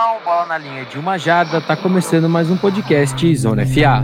down, 0.00 0.18
bola 0.24 0.46
na 0.46 0.56
linha 0.56 0.84
de 0.86 0.98
uma 0.98 1.18
jarda, 1.18 1.60
tá 1.60 1.76
começando 1.76 2.26
mais 2.26 2.50
um 2.50 2.56
podcast 2.56 3.36
Zona 3.36 3.66
FA. 3.66 4.02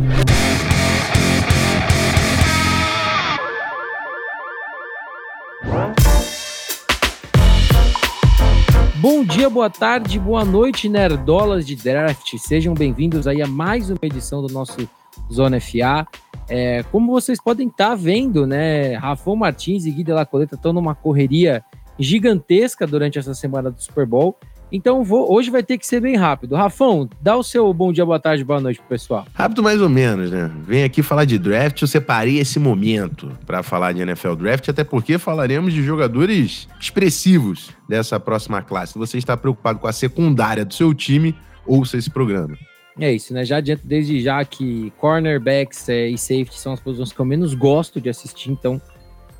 Bom 8.96 9.24
dia, 9.24 9.48
boa 9.48 9.70
tarde, 9.70 10.18
boa 10.18 10.44
noite, 10.44 10.86
nerdolas 10.86 11.66
de 11.66 11.74
draft. 11.74 12.36
Sejam 12.36 12.74
bem-vindos 12.74 13.26
aí 13.26 13.40
a 13.40 13.46
mais 13.46 13.88
uma 13.88 13.98
edição 14.02 14.42
do 14.42 14.52
nosso 14.52 14.86
Zona 15.32 15.58
FA. 15.58 16.06
É, 16.46 16.82
como 16.92 17.10
vocês 17.10 17.40
podem 17.40 17.68
estar 17.68 17.90
tá 17.90 17.94
vendo, 17.94 18.46
né, 18.46 18.96
Rafão 18.96 19.34
Martins 19.34 19.86
e 19.86 19.90
Gui 19.90 20.04
de 20.04 20.12
La 20.12 20.26
Coleta 20.26 20.56
estão 20.56 20.74
numa 20.74 20.94
correria 20.94 21.64
gigantesca 21.98 22.86
durante 22.86 23.18
essa 23.18 23.34
semana 23.34 23.70
do 23.70 23.80
Super 23.80 24.04
Bowl. 24.04 24.36
Então 24.70 25.04
vou, 25.04 25.32
hoje 25.32 25.50
vai 25.50 25.62
ter 25.62 25.78
que 25.78 25.86
ser 25.86 26.00
bem 26.00 26.16
rápido. 26.16 26.56
Rafão, 26.56 27.08
dá 27.20 27.36
o 27.36 27.42
seu 27.42 27.72
bom 27.72 27.92
dia, 27.92 28.04
boa 28.04 28.18
tarde, 28.18 28.44
boa 28.44 28.60
noite 28.60 28.78
pro 28.80 28.88
pessoal. 28.88 29.26
Rápido 29.32 29.62
mais 29.62 29.80
ou 29.80 29.88
menos, 29.88 30.30
né? 30.30 30.50
Vem 30.64 30.84
aqui 30.84 31.02
falar 31.02 31.24
de 31.24 31.38
draft, 31.38 31.80
eu 31.80 31.88
separei 31.88 32.38
esse 32.38 32.58
momento 32.58 33.30
para 33.46 33.62
falar 33.62 33.92
de 33.92 34.02
NFL 34.02 34.34
Draft, 34.34 34.68
até 34.68 34.82
porque 34.82 35.18
falaremos 35.18 35.72
de 35.72 35.82
jogadores 35.82 36.68
expressivos 36.80 37.70
dessa 37.88 38.18
próxima 38.18 38.60
classe. 38.60 38.94
Se 38.94 38.98
você 38.98 39.18
está 39.18 39.36
preocupado 39.36 39.78
com 39.78 39.86
a 39.86 39.92
secundária 39.92 40.64
do 40.64 40.74
seu 40.74 40.92
time, 40.92 41.34
ouça 41.64 41.96
esse 41.96 42.10
programa. 42.10 42.56
É 42.98 43.12
isso, 43.12 43.34
né? 43.34 43.44
Já 43.44 43.58
adianto 43.58 43.86
desde 43.86 44.20
já 44.20 44.44
que 44.44 44.92
cornerbacks 44.98 45.88
é, 45.88 46.08
e 46.08 46.16
safety 46.16 46.58
são 46.58 46.72
as 46.72 46.80
posições 46.80 47.12
que 47.12 47.20
eu 47.20 47.26
menos 47.26 47.54
gosto 47.54 48.00
de 48.00 48.08
assistir, 48.08 48.50
então 48.50 48.80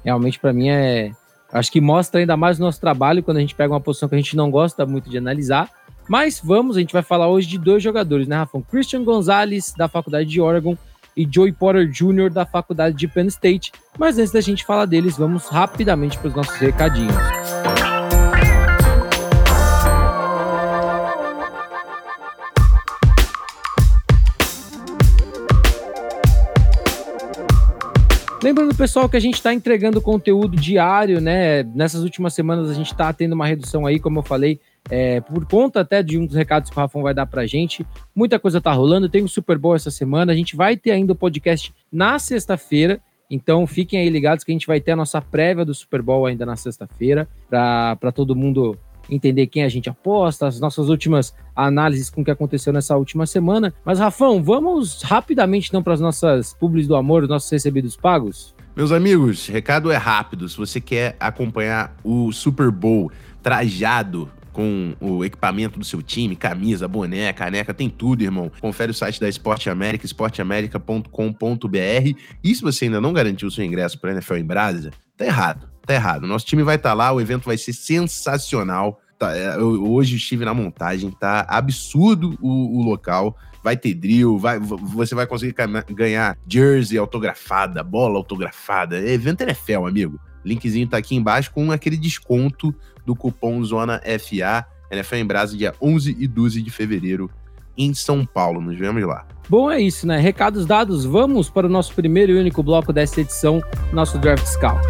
realmente 0.04 0.38
para 0.38 0.52
mim 0.52 0.68
é 0.68 1.10
Acho 1.52 1.70
que 1.70 1.80
mostra 1.80 2.20
ainda 2.20 2.36
mais 2.36 2.58
o 2.58 2.62
nosso 2.62 2.80
trabalho 2.80 3.22
quando 3.22 3.36
a 3.38 3.40
gente 3.40 3.54
pega 3.54 3.72
uma 3.72 3.80
posição 3.80 4.08
que 4.08 4.14
a 4.14 4.18
gente 4.18 4.36
não 4.36 4.50
gosta 4.50 4.84
muito 4.84 5.08
de 5.08 5.18
analisar. 5.18 5.70
Mas 6.08 6.40
vamos, 6.42 6.76
a 6.76 6.80
gente 6.80 6.92
vai 6.92 7.02
falar 7.02 7.28
hoje 7.28 7.48
de 7.48 7.58
dois 7.58 7.82
jogadores, 7.82 8.28
né, 8.28 8.36
Rafão? 8.36 8.62
Christian 8.62 9.04
Gonzalez, 9.04 9.74
da 9.76 9.88
Faculdade 9.88 10.28
de 10.28 10.40
Oregon, 10.40 10.76
e 11.16 11.26
Joey 11.28 11.52
Porter 11.52 11.88
Jr., 11.88 12.30
da 12.30 12.44
Faculdade 12.44 12.96
de 12.96 13.08
Penn 13.08 13.26
State. 13.26 13.72
Mas 13.98 14.18
antes 14.18 14.32
da 14.32 14.40
gente 14.40 14.64
falar 14.64 14.84
deles, 14.84 15.16
vamos 15.16 15.48
rapidamente 15.48 16.18
para 16.18 16.28
os 16.28 16.34
nossos 16.34 16.56
recadinhos. 16.56 17.14
Lembrando, 28.46 28.76
pessoal, 28.76 29.08
que 29.08 29.16
a 29.16 29.20
gente 29.20 29.34
está 29.34 29.52
entregando 29.52 30.00
conteúdo 30.00 30.56
diário, 30.56 31.20
né? 31.20 31.64
Nessas 31.64 32.04
últimas 32.04 32.32
semanas 32.32 32.70
a 32.70 32.74
gente 32.74 32.92
está 32.92 33.12
tendo 33.12 33.32
uma 33.32 33.44
redução 33.44 33.84
aí, 33.84 33.98
como 33.98 34.20
eu 34.20 34.22
falei, 34.22 34.60
é, 34.88 35.20
por 35.20 35.44
conta 35.46 35.80
até 35.80 36.00
de 36.00 36.16
um 36.16 36.24
dos 36.24 36.36
recados 36.36 36.70
que 36.70 36.76
o 36.76 36.80
Rafão 36.80 37.02
vai 37.02 37.12
dar 37.12 37.26
pra 37.26 37.44
gente. 37.44 37.84
Muita 38.14 38.38
coisa 38.38 38.60
tá 38.60 38.70
rolando, 38.70 39.08
tem 39.08 39.24
o 39.24 39.28
Super 39.28 39.58
Bowl 39.58 39.74
essa 39.74 39.90
semana, 39.90 40.30
a 40.30 40.34
gente 40.36 40.54
vai 40.54 40.76
ter 40.76 40.92
ainda 40.92 41.12
o 41.12 41.16
podcast 41.16 41.74
na 41.90 42.20
sexta-feira. 42.20 43.00
Então 43.28 43.66
fiquem 43.66 43.98
aí 43.98 44.08
ligados 44.08 44.44
que 44.44 44.52
a 44.52 44.54
gente 44.54 44.68
vai 44.68 44.80
ter 44.80 44.92
a 44.92 44.96
nossa 44.96 45.20
prévia 45.20 45.64
do 45.64 45.74
Super 45.74 46.00
Bowl 46.00 46.24
ainda 46.24 46.46
na 46.46 46.54
sexta-feira, 46.54 47.26
para 47.50 48.12
todo 48.14 48.36
mundo 48.36 48.78
entender 49.10 49.46
quem 49.46 49.64
a 49.64 49.68
gente 49.68 49.88
aposta, 49.88 50.46
as 50.46 50.60
nossas 50.60 50.88
últimas 50.88 51.34
análises 51.54 52.10
com 52.10 52.20
o 52.20 52.24
que 52.24 52.30
aconteceu 52.30 52.72
nessa 52.72 52.96
última 52.96 53.26
semana. 53.26 53.72
Mas, 53.84 53.98
Rafão, 53.98 54.42
vamos 54.42 55.02
rapidamente 55.02 55.68
então 55.68 55.82
para 55.82 55.94
as 55.94 56.00
nossas 56.00 56.54
publis 56.54 56.86
do 56.86 56.96
amor, 56.96 57.22
os 57.22 57.28
nossos 57.28 57.50
recebidos 57.50 57.96
pagos? 57.96 58.54
Meus 58.76 58.92
amigos, 58.92 59.46
recado 59.46 59.90
é 59.90 59.96
rápido. 59.96 60.48
Se 60.48 60.56
você 60.56 60.80
quer 60.80 61.16
acompanhar 61.18 61.96
o 62.04 62.30
Super 62.30 62.70
Bowl 62.70 63.10
trajado 63.42 64.30
com 64.56 64.96
o 65.00 65.22
equipamento 65.22 65.78
do 65.78 65.84
seu 65.84 66.02
time, 66.02 66.34
camisa, 66.34 66.88
boné, 66.88 67.30
caneca, 67.32 67.74
tem 67.74 67.90
tudo, 67.90 68.22
irmão. 68.22 68.50
Confere 68.58 68.90
o 68.90 68.94
site 68.94 69.20
da 69.20 69.28
Esporte 69.28 69.68
América, 69.68 70.06
esporteamerica.com.br. 70.06 72.18
E 72.42 72.54
se 72.54 72.62
você 72.62 72.86
ainda 72.86 72.98
não 72.98 73.12
garantiu 73.12 73.48
o 73.48 73.50
seu 73.50 73.62
ingresso 73.62 74.00
para 74.00 74.10
a 74.10 74.12
NFL 74.14 74.36
em 74.36 74.44
Brasa, 74.44 74.90
tá 75.16 75.24
errado 75.24 75.76
tá 75.86 75.94
errado. 75.94 76.26
Nosso 76.26 76.44
time 76.44 76.62
vai 76.62 76.76
estar 76.76 76.90
tá 76.90 76.94
lá, 76.94 77.12
o 77.12 77.20
evento 77.20 77.44
vai 77.44 77.56
ser 77.56 77.72
sensacional. 77.72 79.00
Tá, 79.18 79.34
é, 79.34 79.56
eu, 79.56 79.90
hoje 79.90 80.16
estive 80.16 80.44
na 80.44 80.52
montagem, 80.52 81.10
tá 81.10 81.46
absurdo 81.48 82.36
o, 82.42 82.78
o 82.78 82.82
local. 82.82 83.36
Vai 83.62 83.76
ter 83.76 83.94
drill, 83.94 84.38
vai, 84.38 84.58
você 84.58 85.14
vai 85.14 85.26
conseguir 85.26 85.54
ganhar 85.90 86.36
jersey 86.46 86.98
autografada, 86.98 87.82
bola 87.82 88.16
autografada. 88.16 88.98
É 88.98 89.12
evento 89.12 89.40
NFL, 89.40 89.86
amigo. 89.86 90.20
Linkzinho 90.44 90.86
tá 90.86 90.98
aqui 90.98 91.16
embaixo 91.16 91.50
com 91.50 91.72
aquele 91.72 91.96
desconto 91.96 92.74
do 93.04 93.16
cupom 93.16 93.62
Zona 93.64 94.00
FA. 94.20 94.66
NFL 94.90 95.16
em 95.16 95.26
Brasa, 95.26 95.56
dia 95.56 95.74
11 95.80 96.16
e 96.16 96.28
12 96.28 96.62
de 96.62 96.70
fevereiro, 96.70 97.28
em 97.76 97.94
São 97.94 98.24
Paulo. 98.24 98.60
Nos 98.60 98.78
vemos 98.78 99.02
lá. 99.04 99.26
Bom, 99.48 99.70
é 99.70 99.80
isso, 99.80 100.06
né? 100.06 100.18
Recados 100.18 100.66
dados, 100.66 101.04
vamos 101.04 101.48
para 101.48 101.66
o 101.66 101.70
nosso 101.70 101.94
primeiro 101.94 102.32
e 102.32 102.38
único 102.38 102.62
bloco 102.62 102.92
dessa 102.92 103.20
edição, 103.20 103.60
nosso 103.92 104.18
Draft 104.18 104.44
Scout. 104.46 104.86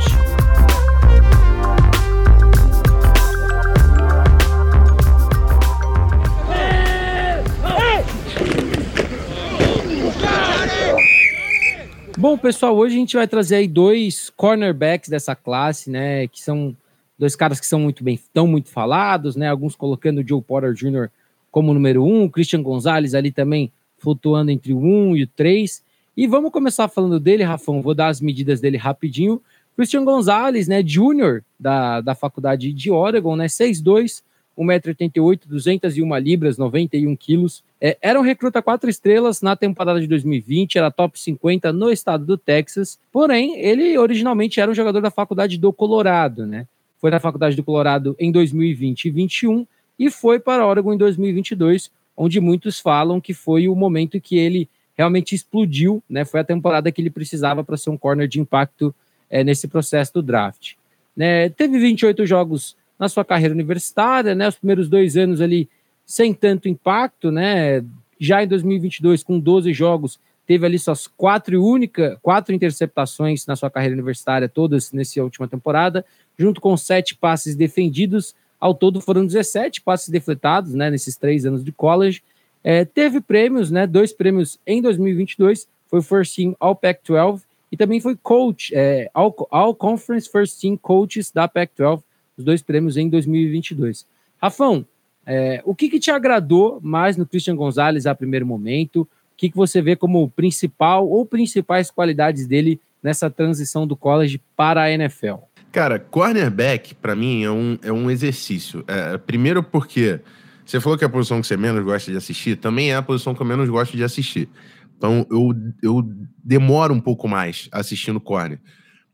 Bom, 12.18 12.38
pessoal, 12.38 12.74
hoje 12.74 12.96
a 12.96 12.98
gente 12.98 13.14
vai 13.14 13.28
trazer 13.28 13.56
aí 13.56 13.68
dois 13.68 14.30
cornerbacks 14.30 15.10
dessa 15.10 15.36
classe, 15.36 15.90
né? 15.90 16.26
Que 16.26 16.40
são 16.40 16.74
dois 17.18 17.36
caras 17.36 17.60
que 17.60 17.66
são 17.66 17.78
muito 17.78 18.02
bem, 18.02 18.18
tão 18.32 18.46
muito 18.46 18.70
falados, 18.70 19.36
né? 19.36 19.50
Alguns 19.50 19.76
colocando 19.76 20.22
o 20.22 20.26
Joe 20.26 20.40
Porter 20.40 20.72
Jr. 20.72 21.10
como 21.56 21.72
número 21.72 22.04
um, 22.04 22.28
Christian 22.28 22.62
Gonzalez 22.62 23.14
ali 23.14 23.32
também 23.32 23.72
flutuando 23.96 24.50
entre 24.50 24.74
o 24.74 24.78
um 24.78 25.16
e 25.16 25.22
o 25.22 25.26
três. 25.26 25.82
E 26.14 26.26
vamos 26.26 26.52
começar 26.52 26.86
falando 26.86 27.18
dele, 27.18 27.42
Rafão. 27.44 27.80
Vou 27.80 27.94
dar 27.94 28.08
as 28.08 28.20
medidas 28.20 28.60
dele 28.60 28.76
rapidinho. 28.76 29.40
Christian 29.74 30.04
Gonzalez, 30.04 30.68
né? 30.68 30.82
Júnior 30.86 31.42
da, 31.58 32.02
da 32.02 32.14
faculdade 32.14 32.74
de 32.74 32.90
Oregon, 32.90 33.36
né? 33.36 33.46
6'2, 33.46 34.22
1,88m, 34.58 35.40
201 35.46 36.16
libras, 36.18 36.58
91 36.58 37.16
quilos. 37.16 37.64
É, 37.80 37.96
era 38.02 38.20
um 38.20 38.22
recruta 38.22 38.60
quatro 38.60 38.90
estrelas 38.90 39.40
na 39.40 39.56
temporada 39.56 39.98
de 39.98 40.06
2020, 40.06 40.76
era 40.76 40.90
top 40.90 41.18
50 41.18 41.72
no 41.72 41.90
estado 41.90 42.26
do 42.26 42.36
Texas. 42.36 42.98
Porém, 43.10 43.58
ele 43.58 43.96
originalmente 43.96 44.60
era 44.60 44.70
um 44.70 44.74
jogador 44.74 45.00
da 45.00 45.10
faculdade 45.10 45.56
do 45.56 45.72
Colorado, 45.72 46.44
né? 46.44 46.66
Foi 47.00 47.10
na 47.10 47.18
faculdade 47.18 47.56
do 47.56 47.64
Colorado 47.64 48.14
em 48.18 48.30
2020 48.30 49.06
e 49.06 49.10
2021 49.10 49.66
e 49.98 50.10
foi 50.10 50.38
para 50.38 50.66
Oregon 50.66 50.94
em 50.94 50.98
2022, 50.98 51.90
onde 52.16 52.40
muitos 52.40 52.80
falam 52.80 53.20
que 53.20 53.34
foi 53.34 53.68
o 53.68 53.74
momento 53.74 54.20
que 54.20 54.36
ele 54.36 54.68
realmente 54.96 55.34
explodiu, 55.34 56.02
né? 56.08 56.24
Foi 56.24 56.40
a 56.40 56.44
temporada 56.44 56.90
que 56.90 57.00
ele 57.00 57.10
precisava 57.10 57.62
para 57.62 57.76
ser 57.76 57.90
um 57.90 57.98
corner 57.98 58.26
de 58.26 58.40
impacto 58.40 58.94
é, 59.28 59.44
nesse 59.44 59.68
processo 59.68 60.14
do 60.14 60.22
draft. 60.22 60.74
Né? 61.14 61.48
Teve 61.50 61.78
28 61.78 62.26
jogos 62.26 62.76
na 62.98 63.08
sua 63.08 63.24
carreira 63.24 63.54
universitária, 63.54 64.34
né? 64.34 64.48
Os 64.48 64.56
primeiros 64.56 64.88
dois 64.88 65.16
anos 65.16 65.40
ali 65.40 65.68
sem 66.04 66.32
tanto 66.32 66.68
impacto, 66.68 67.30
né? 67.30 67.84
Já 68.18 68.42
em 68.42 68.48
2022, 68.48 69.22
com 69.22 69.38
12 69.38 69.72
jogos, 69.74 70.18
teve 70.46 70.64
ali 70.64 70.78
suas 70.78 71.06
quatro 71.06 71.62
única, 71.62 72.18
quatro 72.22 72.54
interceptações 72.54 73.46
na 73.46 73.56
sua 73.56 73.70
carreira 73.70 73.94
universitária, 73.94 74.48
todas 74.48 74.92
nessa 74.92 75.22
última 75.22 75.48
temporada, 75.48 76.04
junto 76.38 76.60
com 76.60 76.74
sete 76.76 77.14
passes 77.14 77.54
defendidos. 77.54 78.34
Ao 78.60 78.74
todo 78.74 79.00
foram 79.00 79.26
17 79.26 79.80
passes 79.82 80.08
defletados, 80.08 80.74
né? 80.74 80.90
Nesses 80.90 81.16
três 81.16 81.44
anos 81.44 81.64
de 81.64 81.72
college. 81.72 82.22
É, 82.64 82.84
teve 82.84 83.20
prêmios, 83.20 83.70
né? 83.70 83.86
Dois 83.86 84.12
prêmios 84.12 84.58
em 84.66 84.82
2022, 84.82 85.68
foi 85.88 86.02
First 86.02 86.34
Team 86.34 86.56
All 86.58 86.74
Pac-12 86.74 87.42
e 87.70 87.76
também 87.76 88.00
foi 88.00 88.16
coach, 88.16 88.72
é, 88.74 89.10
All, 89.12 89.34
All 89.50 89.74
Conference 89.74 90.30
First 90.30 90.60
Team 90.60 90.76
Coaches 90.76 91.30
da 91.30 91.48
Pac-12, 91.48 92.02
os 92.36 92.44
dois 92.44 92.62
prêmios 92.62 92.96
em 92.96 93.08
2022. 93.08 94.06
Rafão, 94.40 94.86
é, 95.24 95.60
o 95.64 95.74
que, 95.74 95.88
que, 95.88 95.98
te 95.98 96.10
agradou 96.10 96.78
mais 96.82 97.16
no 97.16 97.26
Christian 97.26 97.56
Gonzalez 97.56 98.06
a 98.06 98.14
primeiro 98.14 98.46
momento? 98.46 99.02
O 99.02 99.08
que, 99.36 99.50
que 99.50 99.56
você 99.56 99.82
vê 99.82 99.96
como 99.96 100.30
principal 100.30 101.08
ou 101.08 101.26
principais 101.26 101.90
qualidades 101.90 102.46
dele 102.46 102.80
nessa 103.02 103.28
transição 103.28 103.86
do 103.86 103.96
college 103.96 104.40
para 104.56 104.82
a 104.82 104.90
NFL? 104.90 105.36
Cara, 105.76 105.98
cornerback, 105.98 106.94
para 106.94 107.14
mim, 107.14 107.44
é 107.44 107.50
um, 107.50 107.78
é 107.82 107.92
um 107.92 108.10
exercício. 108.10 108.82
É, 108.88 109.18
primeiro 109.18 109.62
porque 109.62 110.18
você 110.64 110.80
falou 110.80 110.96
que 110.96 111.04
é 111.04 111.06
a 111.06 111.10
posição 111.10 111.38
que 111.38 111.46
você 111.46 111.54
menos 111.54 111.84
gosta 111.84 112.10
de 112.10 112.16
assistir, 112.16 112.56
também 112.56 112.92
é 112.92 112.96
a 112.96 113.02
posição 113.02 113.34
que 113.34 113.42
eu 113.42 113.46
menos 113.46 113.68
gosto 113.68 113.94
de 113.94 114.02
assistir. 114.02 114.48
Então, 114.96 115.26
eu, 115.30 115.52
eu 115.82 116.02
demoro 116.42 116.94
um 116.94 117.00
pouco 117.00 117.28
mais 117.28 117.68
assistindo 117.70 118.18
corner. 118.18 118.58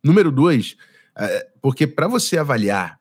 Número 0.05 0.31
dois, 0.31 0.77
é, 1.19 1.49
porque 1.61 1.85
para 1.85 2.07
você 2.07 2.39
avaliar 2.39 2.97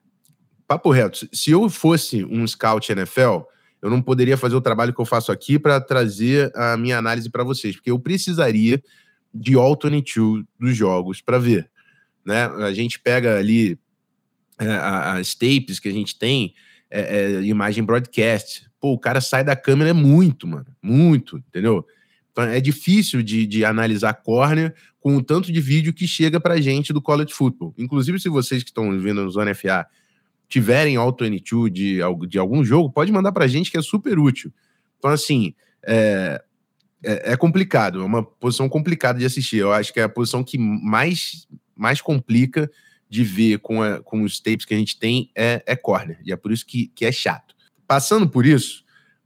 papo 0.68 0.90
reto, 0.90 1.30
se 1.32 1.52
eu 1.52 1.70
fosse 1.70 2.26
um 2.26 2.48
scout 2.48 2.92
NFL, 2.92 3.42
eu 3.80 3.92
não 3.92 4.02
poderia 4.02 4.38
fazer 4.38 4.56
o 4.56 4.62
trabalho 4.62 4.92
que 4.92 5.02
eu 5.02 5.06
faço 5.06 5.32
aqui 5.32 5.60
para 5.60 5.80
trazer 5.80 6.52
a 6.56 6.76
minha 6.78 6.98
análise 6.98 7.30
para 7.30 7.44
vocês, 7.44 7.76
porque 7.76 7.92
eu 7.92 8.00
precisaria 8.00 8.82
de 9.32 9.54
all 9.54 9.78
22 9.80 10.46
dos 10.60 10.76
jogos 10.76 11.22
para 11.22 11.38
ver. 11.38 11.70
Né? 12.26 12.46
A 12.46 12.74
gente 12.74 13.00
pega 13.00 13.38
ali 13.38 13.78
é, 14.60 14.68
as 14.68 15.34
tapes 15.34 15.80
que 15.80 15.90
a 15.90 15.92
gente 15.92 16.18
tem, 16.18 16.54
é, 16.90 17.02
é, 17.02 17.42
imagem 17.44 17.84
broadcast. 17.84 18.70
Pô, 18.80 18.94
o 18.94 19.00
cara 19.00 19.22
sai 19.22 19.44
da 19.44 19.56
câmera 19.56 19.94
muito, 19.94 20.48
mano. 20.48 20.68
Muito, 20.82 21.38
entendeu? 21.38 21.86
Então 22.32 22.44
é 22.46 22.60
difícil 22.62 23.22
de, 23.22 23.46
de 23.46 23.66
analisar 23.66 24.14
corner 24.14 24.74
com 25.00 25.18
o 25.18 25.24
tanto 25.24 25.52
de 25.52 25.60
vídeo 25.60 25.94
que 25.94 26.08
chega 26.08 26.40
pra 26.40 26.62
gente 26.62 26.94
do 26.94 27.02
college 27.02 27.34
football. 27.34 27.74
Inclusive, 27.78 28.20
se 28.20 28.30
vocês 28.30 28.64
que 28.64 28.70
estão 28.70 28.98
vendo 29.00 29.24
no 29.24 29.32
Zona 29.32 29.54
FA 29.54 29.86
tiverem 30.48 30.96
Auto 30.96 31.24
N2 31.24 31.70
de, 31.70 32.00
de 32.28 32.38
algum 32.38 32.64
jogo, 32.64 32.92
pode 32.92 33.12
mandar 33.12 33.32
pra 33.32 33.48
gente 33.48 33.72
que 33.72 33.78
é 33.78 33.82
super 33.82 34.20
útil. 34.20 34.54
Então, 35.00 35.10
assim, 35.10 35.56
é, 35.84 36.42
é, 37.04 37.32
é, 37.34 37.38
complicado, 37.38 38.02
é 38.02 38.06
uma 38.06 38.22
posição 38.24 38.70
complicada 38.70 39.18
de 39.18 39.26
assistir. 39.26 39.58
Eu 39.58 39.74
acho 39.74 39.92
que 39.92 40.00
é 40.00 40.04
a 40.04 40.10
posição 40.10 40.44
que 40.44 40.58
mais, 40.58 41.48
mais 41.76 42.02
complica 42.02 42.70
de 43.10 43.24
ver 43.24 43.60
com, 43.60 43.82
a, 43.82 44.02
com 44.02 44.22
os 44.24 44.40
tapes 44.40 44.66
que 44.66 44.74
a 44.74 44.78
gente 44.78 44.98
tem 44.98 45.30
é, 45.36 45.62
é 45.66 45.76
corner. 45.76 46.20
E 46.24 46.32
é 46.32 46.36
por 46.36 46.52
isso 46.52 46.66
que, 46.66 46.88
que 46.88 47.06
é 47.06 47.12
chato. 47.12 47.54
Passando 47.86 48.30
por 48.30 48.46
isso, 48.46 48.86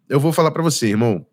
eu 0.09 0.19
vou 0.19 0.33
falar 0.33 0.51
para 0.51 0.63
você, 0.63 0.87
irmão. 0.87 1.25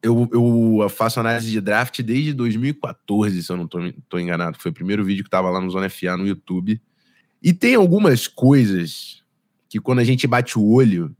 Eu, 0.00 0.30
eu 0.32 0.88
faço 0.88 1.20
análise 1.20 1.50
de 1.50 1.60
draft 1.60 2.00
desde 2.02 2.32
2014, 2.32 3.42
se 3.42 3.50
eu 3.50 3.56
não 3.56 3.64
estou 3.64 4.20
enganado. 4.20 4.58
Foi 4.58 4.70
o 4.70 4.74
primeiro 4.74 5.04
vídeo 5.04 5.24
que 5.24 5.28
estava 5.28 5.50
lá 5.50 5.60
no 5.60 5.70
Zona 5.70 5.90
FA 5.90 6.16
no 6.16 6.26
YouTube. 6.26 6.80
E 7.42 7.52
tem 7.52 7.74
algumas 7.74 8.28
coisas 8.28 9.22
que 9.68 9.80
quando 9.80 9.98
a 9.98 10.04
gente 10.04 10.26
bate 10.26 10.58
o 10.58 10.64
olho, 10.64 11.14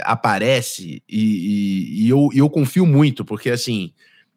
aparece 0.00 1.02
e, 1.08 1.18
e, 1.18 2.04
e 2.04 2.08
eu, 2.08 2.28
eu 2.34 2.48
confio 2.48 2.86
muito, 2.86 3.24
porque 3.24 3.50
assim, 3.50 3.92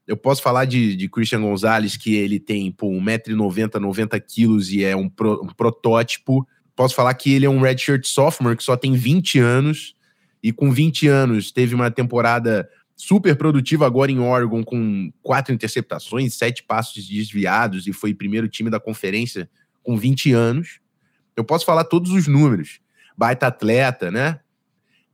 eu 0.08 0.16
posso 0.16 0.42
falar 0.42 0.66
de, 0.66 0.96
de 0.96 1.10
Christian 1.10 1.42
Gonzalez, 1.42 1.98
que 1.98 2.16
ele 2.16 2.40
tem 2.40 2.72
pô, 2.72 2.90
1,90m, 2.90 3.80
90 3.80 4.20
quilos 4.20 4.72
e 4.72 4.84
é 4.84 4.96
um, 4.96 5.10
pro, 5.10 5.42
um, 5.44 5.48
protótipo. 5.48 6.48
Posso 6.76 6.94
falar 6.94 7.14
que 7.16 7.34
ele 7.34 7.46
é 7.46 7.50
um 7.50 7.60
redshirt 7.60 8.06
sophomore, 8.06 8.56
que 8.56 8.64
só 8.64 8.78
tem 8.78 8.94
20 8.94 9.40
anos, 9.40 9.96
e 10.44 10.52
com 10.52 10.72
20 10.72 11.08
anos 11.08 11.52
teve 11.52 11.74
uma 11.74 11.90
temporada 11.90 12.70
super 12.96 13.36
produtiva 13.36 13.86
agora 13.86 14.12
em 14.12 14.20
Oregon, 14.20 14.64
com 14.64 15.12
quatro 15.24 15.54
interceptações, 15.54 16.36
sete 16.36 16.64
passos 16.64 17.08
desviados, 17.08 17.88
e 17.88 17.94
foi 17.94 18.14
primeiro 18.14 18.48
time 18.48 18.70
da 18.70 18.80
conferência 18.80 19.50
com 19.82 19.98
20 19.98 20.32
anos. 20.34 20.80
Eu 21.36 21.44
posso 21.44 21.66
falar 21.66 21.84
todos 21.84 22.12
os 22.12 22.28
números. 22.28 22.80
Baita 23.18 23.48
atleta, 23.48 24.12
né? 24.12 24.40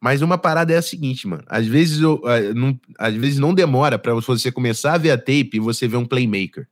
Mas 0.02 0.24
uma 0.24 0.36
parada 0.36 0.74
é 0.74 0.78
a 0.78 0.82
seguinte, 0.82 1.28
mano. 1.28 1.44
Às 1.48 1.68
vezes, 1.68 2.02
eu, 2.02 2.16
uh, 2.16 2.54
não, 2.56 2.78
às 2.98 3.14
vezes 3.14 3.38
não 3.38 3.54
demora 3.54 4.00
para 4.00 4.16
você 4.16 4.52
começar 4.52 4.96
a 4.96 4.98
ver 4.98 5.12
a 5.12 5.18
tape 5.18 5.52
e 5.54 5.60
você 5.60 5.88
ver 5.88 5.98
um 5.98 6.06
playmaker. 6.06 6.68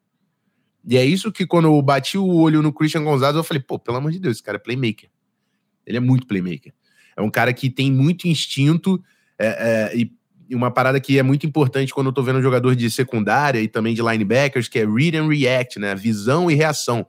E 0.83 0.97
é 0.97 1.05
isso 1.05 1.31
que 1.31 1.45
quando 1.45 1.65
eu 1.65 1.79
bati 1.79 2.17
o 2.17 2.25
olho 2.25 2.63
no 2.63 2.73
Christian 2.73 3.03
Gonzalez, 3.03 3.35
eu 3.35 3.43
falei, 3.43 3.61
pô, 3.61 3.77
pelo 3.77 3.97
amor 3.97 4.11
de 4.11 4.19
Deus, 4.19 4.37
esse 4.37 4.43
cara 4.43 4.57
é 4.57 4.59
playmaker. 4.59 5.11
Ele 5.85 5.97
é 5.97 5.99
muito 5.99 6.25
playmaker. 6.25 6.73
É 7.15 7.21
um 7.21 7.29
cara 7.29 7.53
que 7.53 7.69
tem 7.69 7.91
muito 7.91 8.27
instinto 8.27 8.99
é, 9.37 9.91
é, 9.93 9.97
e, 9.97 10.11
uma 10.55 10.71
parada 10.71 10.99
que 10.99 11.19
é 11.19 11.21
muito 11.21 11.45
importante 11.45 11.93
quando 11.93 12.07
eu 12.07 12.13
tô 12.13 12.23
vendo 12.23 12.41
jogador 12.41 12.75
de 12.75 12.89
secundária 12.89 13.61
e 13.61 13.67
também 13.67 13.93
de 13.93 14.01
linebackers, 14.01 14.67
que 14.67 14.79
é 14.79 14.85
read 14.85 15.15
and 15.15 15.27
react, 15.27 15.77
né? 15.77 15.93
Visão 15.93 16.49
e 16.49 16.55
reação. 16.55 17.05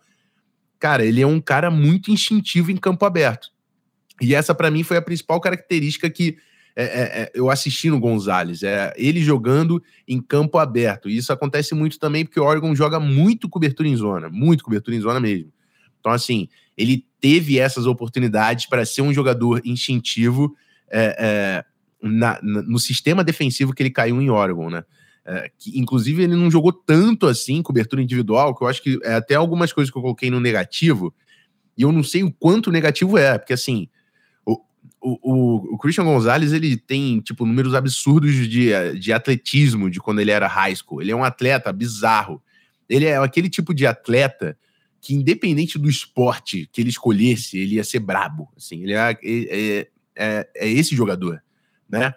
Cara, 0.78 1.02
ele 1.02 1.22
é 1.22 1.26
um 1.26 1.40
cara 1.40 1.70
muito 1.70 2.10
instintivo 2.10 2.70
em 2.70 2.76
campo 2.76 3.06
aberto. 3.06 3.48
E 4.20 4.34
essa, 4.34 4.54
para 4.54 4.70
mim, 4.70 4.82
foi 4.82 4.96
a 4.96 5.02
principal 5.02 5.40
característica 5.40 6.08
que 6.10 6.36
é, 6.76 6.84
é, 6.84 7.22
é, 7.22 7.30
eu 7.34 7.50
assisti 7.50 7.90
no 7.90 7.98
Gonzalez. 7.98 8.62
É 8.62 8.92
ele 8.96 9.20
jogando 9.22 9.82
em 10.06 10.20
campo 10.20 10.58
aberto. 10.58 11.08
E 11.08 11.16
isso 11.16 11.32
acontece 11.32 11.74
muito 11.74 11.98
também 11.98 12.24
porque 12.24 12.40
o 12.40 12.44
Oregon 12.44 12.74
joga 12.74 13.00
muito 13.00 13.48
cobertura 13.48 13.88
em 13.88 13.96
zona, 13.96 14.28
muito 14.28 14.64
cobertura 14.64 14.96
em 14.96 15.00
zona 15.00 15.20
mesmo. 15.20 15.52
Então, 15.98 16.12
assim, 16.12 16.48
ele 16.76 17.04
teve 17.20 17.58
essas 17.58 17.86
oportunidades 17.86 18.66
para 18.66 18.84
ser 18.86 19.02
um 19.02 19.12
jogador 19.12 19.60
instintivo 19.64 20.56
é, 20.90 21.16
é, 21.18 21.64
na, 22.02 22.38
na, 22.42 22.62
no 22.62 22.78
sistema 22.78 23.22
defensivo 23.22 23.74
que 23.74 23.82
ele 23.82 23.90
caiu 23.90 24.20
em 24.20 24.30
Oregon, 24.30 24.70
né? 24.70 24.82
É, 25.22 25.50
que, 25.58 25.78
inclusive, 25.78 26.22
ele 26.22 26.34
não 26.34 26.50
jogou 26.50 26.72
tanto 26.72 27.26
assim, 27.26 27.62
cobertura 27.62 28.02
individual, 28.02 28.54
que 28.54 28.64
eu 28.64 28.68
acho 28.68 28.82
que 28.82 28.98
até 29.04 29.34
algumas 29.34 29.70
coisas 29.72 29.92
que 29.92 29.98
eu 29.98 30.02
coloquei 30.02 30.30
no 30.30 30.40
negativo, 30.40 31.14
e 31.76 31.82
eu 31.82 31.92
não 31.92 32.02
sei 32.02 32.22
o 32.22 32.32
quanto 32.32 32.72
negativo 32.72 33.18
é, 33.18 33.36
porque 33.38 33.52
assim, 33.52 33.86
o, 35.00 35.74
o, 35.74 35.78
Christian 35.78 36.04
Gonzalez, 36.04 36.52
ele 36.52 36.76
tem, 36.76 37.20
tipo, 37.20 37.46
números 37.46 37.74
absurdos 37.74 38.34
de, 38.48 38.98
de 38.98 39.12
atletismo 39.12 39.90
de 39.90 39.98
quando 39.98 40.20
ele 40.20 40.30
era 40.30 40.46
high 40.46 40.74
school. 40.76 41.00
Ele 41.00 41.10
é 41.10 41.16
um 41.16 41.24
atleta 41.24 41.72
bizarro. 41.72 42.42
Ele 42.88 43.06
é 43.06 43.16
aquele 43.16 43.48
tipo 43.48 43.72
de 43.72 43.86
atleta 43.86 44.58
que, 45.00 45.14
independente 45.14 45.78
do 45.78 45.88
esporte 45.88 46.68
que 46.70 46.80
ele 46.80 46.90
escolhesse, 46.90 47.58
ele 47.58 47.76
ia 47.76 47.84
ser 47.84 48.00
brabo. 48.00 48.50
Assim, 48.56 48.82
ele 48.82 48.92
é, 48.92 49.18
é, 49.22 49.88
é, 50.14 50.48
é 50.54 50.68
esse 50.68 50.94
jogador, 50.94 51.42
né? 51.88 52.12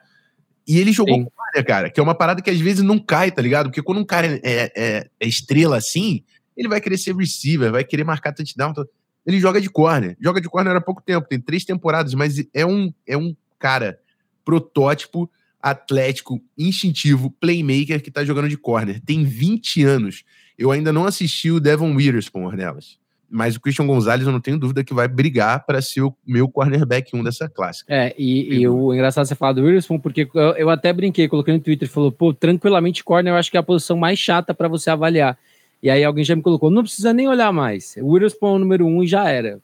E 0.67 0.77
ele 0.77 0.91
jogou 0.91 1.15
Sim. 1.15 1.25
com 1.25 1.43
área, 1.49 1.63
cara, 1.63 1.89
que 1.89 1.99
é 1.99 2.03
uma 2.03 2.15
parada 2.15 2.41
que 2.41 2.49
às 2.49 2.59
vezes 2.59 2.83
não 2.83 2.97
cai, 2.97 3.31
tá 3.31 3.41
ligado? 3.41 3.67
Porque 3.67 3.81
quando 3.81 3.99
um 3.99 4.05
cara 4.05 4.39
é, 4.43 4.71
é, 4.75 5.09
é 5.19 5.27
estrela 5.27 5.77
assim, 5.77 6.23
ele 6.55 6.67
vai 6.67 6.79
querer 6.79 6.97
ser 6.97 7.15
receiver, 7.15 7.71
vai 7.71 7.83
querer 7.83 8.03
marcar 8.03 8.33
touchdown. 8.33 8.73
Tá? 8.73 8.85
Ele 9.25 9.39
joga 9.39 9.61
de 9.61 9.69
corner. 9.69 10.15
Joga 10.19 10.41
de 10.41 10.49
corner 10.49 10.75
há 10.75 10.81
pouco 10.81 11.01
tempo, 11.01 11.27
tem 11.27 11.39
três 11.39 11.63
temporadas, 11.63 12.13
mas 12.13 12.43
é 12.53 12.65
um, 12.65 12.93
é 13.07 13.17
um 13.17 13.35
cara 13.57 13.99
protótipo, 14.43 15.29
atlético, 15.61 16.41
instintivo, 16.57 17.31
playmaker 17.31 18.01
que 18.01 18.11
tá 18.11 18.25
jogando 18.25 18.49
de 18.49 18.57
corner. 18.57 18.99
Tem 18.99 19.23
20 19.23 19.83
anos. 19.83 20.23
Eu 20.57 20.71
ainda 20.71 20.91
não 20.91 21.05
assisti 21.05 21.49
o 21.49 21.59
Devon 21.59 21.95
Witherspoon 21.95 22.51
nelas. 22.51 23.01
Mas 23.29 23.55
o 23.55 23.61
Christian 23.61 23.87
Gonzalez, 23.87 24.27
eu 24.27 24.31
não 24.31 24.39
tenho 24.39 24.59
dúvida 24.59 24.83
que 24.83 24.93
vai 24.93 25.07
brigar 25.07 25.65
para 25.65 25.81
ser 25.81 26.01
o 26.01 26.15
meu 26.23 26.47
cornerback 26.47 27.15
um 27.15 27.23
dessa 27.23 27.49
classe. 27.49 27.83
É, 27.87 28.13
e, 28.15 28.59
e 28.59 28.67
o 28.67 28.93
engraçado 28.93 29.25
você 29.25 29.33
falar 29.33 29.53
do 29.53 29.63
Witherspoon, 29.63 29.97
porque 29.97 30.29
eu, 30.35 30.51
eu 30.51 30.69
até 30.69 30.93
brinquei, 30.93 31.27
coloquei 31.27 31.51
no 31.51 31.59
Twitter, 31.59 31.89
falou, 31.89 32.11
pô, 32.11 32.31
tranquilamente 32.31 33.03
corner 33.03 33.33
eu 33.33 33.37
acho 33.37 33.49
que 33.49 33.57
é 33.57 33.59
a 33.59 33.63
posição 33.63 33.97
mais 33.97 34.19
chata 34.19 34.53
para 34.53 34.67
você 34.67 34.91
avaliar. 34.91 35.35
E 35.83 35.89
aí 35.89 36.01
alguém 36.01 36.23
já 36.23 36.33
me 36.33 36.41
colocou, 36.41 36.71
não 36.71 36.81
precisa 36.81 37.11
nem 37.11 37.27
olhar 37.27 37.51
mais. 37.51 37.97
O 38.01 38.13
Witherspoon 38.13 38.53
é 38.53 38.55
o 38.55 38.59
número 38.59 38.85
um 38.85 39.03
e 39.03 39.07
já 39.07 39.29
era. 39.29 39.59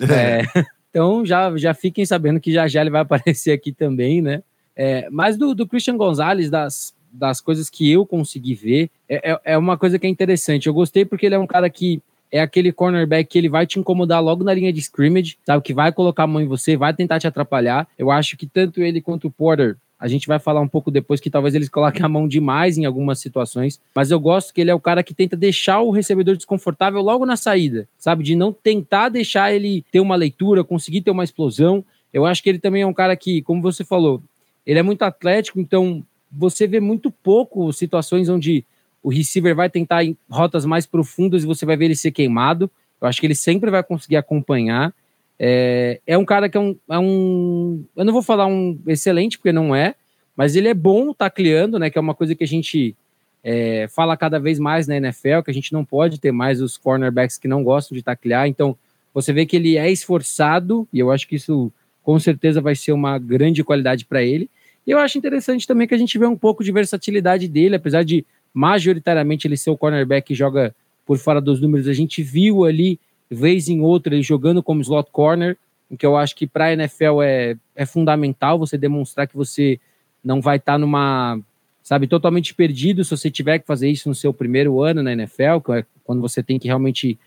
É, 0.00 0.42
então 0.88 1.26
já, 1.26 1.54
já 1.56 1.74
fiquem 1.74 2.06
sabendo 2.06 2.38
que 2.38 2.52
já 2.52 2.68
já 2.68 2.80
ele 2.80 2.90
vai 2.90 3.00
aparecer 3.00 3.50
aqui 3.50 3.72
também, 3.72 4.22
né? 4.22 4.44
É, 4.76 5.08
mas 5.10 5.36
do, 5.36 5.52
do 5.52 5.66
Christian 5.66 5.96
Gonzalez, 5.96 6.48
das, 6.48 6.94
das 7.12 7.40
coisas 7.40 7.68
que 7.68 7.90
eu 7.90 8.06
consegui 8.06 8.54
ver, 8.54 8.90
é, 9.08 9.32
é, 9.32 9.40
é 9.44 9.58
uma 9.58 9.76
coisa 9.76 9.98
que 9.98 10.06
é 10.06 10.10
interessante. 10.10 10.68
Eu 10.68 10.74
gostei 10.74 11.04
porque 11.04 11.26
ele 11.26 11.34
é 11.34 11.38
um 11.38 11.46
cara 11.46 11.68
que 11.68 12.00
é 12.30 12.40
aquele 12.40 12.72
cornerback 12.72 13.28
que 13.28 13.38
ele 13.38 13.48
vai 13.48 13.66
te 13.66 13.78
incomodar 13.80 14.22
logo 14.22 14.44
na 14.44 14.54
linha 14.54 14.72
de 14.72 14.80
scrimmage, 14.80 15.38
sabe? 15.44 15.62
Que 15.62 15.74
vai 15.74 15.92
colocar 15.92 16.22
a 16.22 16.26
mão 16.28 16.40
em 16.40 16.46
você, 16.46 16.76
vai 16.76 16.94
tentar 16.94 17.18
te 17.18 17.26
atrapalhar. 17.26 17.88
Eu 17.98 18.12
acho 18.12 18.36
que 18.36 18.46
tanto 18.46 18.80
ele 18.80 19.00
quanto 19.00 19.26
o 19.26 19.30
Porter 19.30 19.76
a 19.98 20.08
gente 20.08 20.26
vai 20.26 20.38
falar 20.38 20.60
um 20.60 20.68
pouco 20.68 20.90
depois 20.90 21.20
que 21.20 21.30
talvez 21.30 21.54
eles 21.54 21.68
coloquem 21.68 22.04
a 22.04 22.08
mão 22.08 22.28
demais 22.28 22.76
em 22.76 22.84
algumas 22.84 23.20
situações, 23.20 23.80
mas 23.94 24.10
eu 24.10 24.20
gosto 24.20 24.52
que 24.52 24.60
ele 24.60 24.70
é 24.70 24.74
o 24.74 24.80
cara 24.80 25.02
que 25.02 25.14
tenta 25.14 25.36
deixar 25.36 25.80
o 25.80 25.90
recebedor 25.90 26.36
desconfortável 26.36 27.00
logo 27.00 27.24
na 27.24 27.36
saída, 27.36 27.88
sabe? 27.96 28.24
De 28.24 28.34
não 28.34 28.52
tentar 28.52 29.08
deixar 29.08 29.52
ele 29.52 29.84
ter 29.90 30.00
uma 30.00 30.16
leitura, 30.16 30.64
conseguir 30.64 31.02
ter 31.02 31.10
uma 31.10 31.24
explosão. 31.24 31.84
Eu 32.12 32.26
acho 32.26 32.42
que 32.42 32.48
ele 32.48 32.58
também 32.58 32.82
é 32.82 32.86
um 32.86 32.92
cara 32.92 33.16
que, 33.16 33.42
como 33.42 33.62
você 33.62 33.84
falou, 33.84 34.22
ele 34.66 34.78
é 34.78 34.82
muito 34.82 35.02
atlético, 35.02 35.60
então 35.60 36.04
você 36.30 36.66
vê 36.66 36.80
muito 36.80 37.10
pouco 37.10 37.72
situações 37.72 38.28
onde 38.28 38.64
o 39.02 39.10
receiver 39.10 39.54
vai 39.54 39.68
tentar 39.68 40.02
em 40.02 40.16
rotas 40.30 40.64
mais 40.64 40.86
profundas 40.86 41.44
e 41.44 41.46
você 41.46 41.64
vai 41.66 41.76
ver 41.76 41.86
ele 41.86 41.96
ser 41.96 42.10
queimado. 42.10 42.70
Eu 43.00 43.06
acho 43.06 43.20
que 43.20 43.26
ele 43.26 43.34
sempre 43.34 43.70
vai 43.70 43.82
conseguir 43.82 44.16
acompanhar. 44.16 44.92
É, 45.38 46.00
é 46.06 46.16
um 46.16 46.24
cara 46.24 46.48
que 46.48 46.56
é 46.56 46.60
um, 46.60 46.76
é 46.88 46.98
um. 46.98 47.84
Eu 47.96 48.04
não 48.04 48.12
vou 48.12 48.22
falar 48.22 48.46
um 48.46 48.78
excelente, 48.86 49.38
porque 49.38 49.52
não 49.52 49.74
é, 49.74 49.94
mas 50.36 50.56
ele 50.56 50.68
é 50.68 50.74
bom 50.74 51.12
tacleando, 51.12 51.78
né? 51.78 51.90
Que 51.90 51.98
é 51.98 52.00
uma 52.00 52.14
coisa 52.14 52.34
que 52.34 52.44
a 52.44 52.46
gente 52.46 52.94
é, 53.42 53.86
fala 53.88 54.16
cada 54.16 54.38
vez 54.38 54.58
mais 54.58 54.86
na 54.86 54.96
NFL, 54.96 55.42
que 55.44 55.50
a 55.50 55.54
gente 55.54 55.72
não 55.72 55.84
pode 55.84 56.20
ter 56.20 56.32
mais 56.32 56.62
os 56.62 56.76
cornerbacks 56.76 57.36
que 57.36 57.48
não 57.48 57.62
gostam 57.62 57.96
de 57.96 58.02
taclear. 58.02 58.46
Então, 58.46 58.76
você 59.12 59.32
vê 59.32 59.44
que 59.44 59.56
ele 59.56 59.76
é 59.76 59.90
esforçado, 59.90 60.88
e 60.92 60.98
eu 60.98 61.10
acho 61.10 61.28
que 61.28 61.36
isso 61.36 61.72
com 62.02 62.18
certeza 62.18 62.60
vai 62.60 62.74
ser 62.74 62.92
uma 62.92 63.18
grande 63.18 63.64
qualidade 63.64 64.04
para 64.04 64.22
ele. 64.22 64.48
E 64.86 64.90
eu 64.90 64.98
acho 64.98 65.16
interessante 65.16 65.66
também 65.66 65.88
que 65.88 65.94
a 65.94 65.98
gente 65.98 66.18
vê 66.18 66.26
um 66.26 66.36
pouco 66.36 66.62
de 66.62 66.70
versatilidade 66.70 67.48
dele, 67.48 67.76
apesar 67.76 68.04
de 68.04 68.24
majoritariamente 68.52 69.48
ele 69.48 69.56
ser 69.56 69.70
o 69.70 69.76
cornerback 69.76 70.28
que 70.28 70.34
joga 70.34 70.74
por 71.06 71.18
fora 71.18 71.40
dos 71.40 71.60
números, 71.60 71.88
a 71.88 71.92
gente 71.92 72.22
viu 72.22 72.64
ali 72.64 72.98
vez 73.34 73.68
em 73.68 73.80
outra 73.80 74.14
ele 74.14 74.22
jogando 74.22 74.62
como 74.62 74.80
slot 74.80 75.10
corner, 75.10 75.56
o 75.90 75.96
que 75.96 76.06
eu 76.06 76.16
acho 76.16 76.34
que 76.34 76.46
para 76.46 76.66
a 76.66 76.72
NFL 76.72 77.22
é, 77.22 77.56
é 77.74 77.86
fundamental 77.86 78.58
você 78.58 78.78
demonstrar 78.78 79.26
que 79.26 79.36
você 79.36 79.78
não 80.22 80.40
vai 80.40 80.56
estar 80.56 80.72
tá 80.72 80.78
numa, 80.78 81.38
sabe, 81.82 82.06
totalmente 82.06 82.54
perdido 82.54 83.04
se 83.04 83.10
você 83.10 83.30
tiver 83.30 83.58
que 83.58 83.66
fazer 83.66 83.88
isso 83.88 84.08
no 84.08 84.14
seu 84.14 84.32
primeiro 84.32 84.80
ano 84.80 85.02
na 85.02 85.12
NFL, 85.12 85.60
que 85.64 85.72
é 85.72 85.84
quando 86.02 86.20
você 86.20 86.42
tem 86.42 86.58
que 86.58 86.66
realmente 86.66 87.18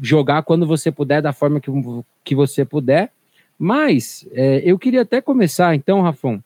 jogar 0.00 0.42
quando 0.42 0.66
você 0.66 0.90
puder, 0.90 1.22
da 1.22 1.32
forma 1.32 1.60
que, 1.60 1.70
que 2.24 2.34
você 2.34 2.64
puder. 2.64 3.12
Mas 3.58 4.26
é, 4.32 4.60
eu 4.64 4.78
queria 4.78 5.02
até 5.02 5.20
começar, 5.20 5.74
então, 5.74 6.00
Rafão, 6.00 6.42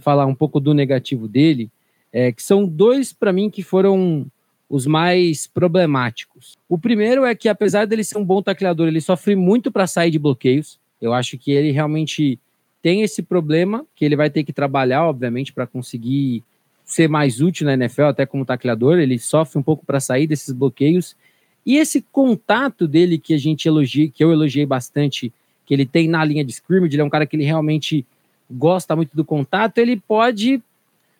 falar 0.00 0.26
um 0.26 0.34
pouco 0.34 0.60
do 0.60 0.74
negativo 0.74 1.26
dele, 1.26 1.70
é, 2.12 2.30
que 2.30 2.42
são 2.42 2.66
dois 2.66 3.12
para 3.12 3.32
mim 3.32 3.48
que 3.48 3.62
foram 3.62 4.26
os 4.68 4.86
mais 4.86 5.46
problemáticos. 5.46 6.56
O 6.68 6.78
primeiro 6.78 7.24
é 7.24 7.34
que, 7.34 7.48
apesar 7.48 7.86
dele 7.86 8.04
ser 8.04 8.18
um 8.18 8.24
bom 8.24 8.42
tacleador, 8.42 8.86
ele 8.88 9.00
sofre 9.00 9.34
muito 9.34 9.72
para 9.72 9.86
sair 9.86 10.10
de 10.10 10.18
bloqueios. 10.18 10.78
Eu 11.00 11.14
acho 11.14 11.38
que 11.38 11.52
ele 11.52 11.70
realmente 11.70 12.38
tem 12.82 13.02
esse 13.02 13.22
problema 13.22 13.86
que 13.96 14.04
ele 14.04 14.16
vai 14.16 14.28
ter 14.28 14.44
que 14.44 14.52
trabalhar, 14.52 15.06
obviamente, 15.06 15.52
para 15.52 15.66
conseguir 15.66 16.42
ser 16.84 17.08
mais 17.08 17.40
útil 17.40 17.66
na 17.66 17.74
NFL, 17.74 18.04
até 18.04 18.26
como 18.26 18.44
tacleador. 18.44 18.98
Ele 18.98 19.18
sofre 19.18 19.58
um 19.58 19.62
pouco 19.62 19.86
para 19.86 20.00
sair 20.00 20.26
desses 20.26 20.52
bloqueios. 20.52 21.16
E 21.64 21.76
esse 21.76 22.02
contato 22.12 22.86
dele 22.86 23.18
que 23.18 23.34
a 23.34 23.38
gente 23.38 23.66
elogia, 23.66 24.08
que 24.08 24.22
eu 24.22 24.32
elogiei 24.32 24.66
bastante, 24.66 25.32
que 25.66 25.74
ele 25.74 25.86
tem 25.86 26.08
na 26.08 26.24
linha 26.24 26.44
de 26.44 26.52
scrimmage, 26.52 26.94
ele 26.94 27.02
é 27.02 27.04
um 27.04 27.10
cara 27.10 27.26
que 27.26 27.36
ele 27.36 27.44
realmente 27.44 28.06
gosta 28.50 28.96
muito 28.96 29.14
do 29.14 29.24
contato, 29.24 29.76
ele 29.76 29.96
pode 29.96 30.62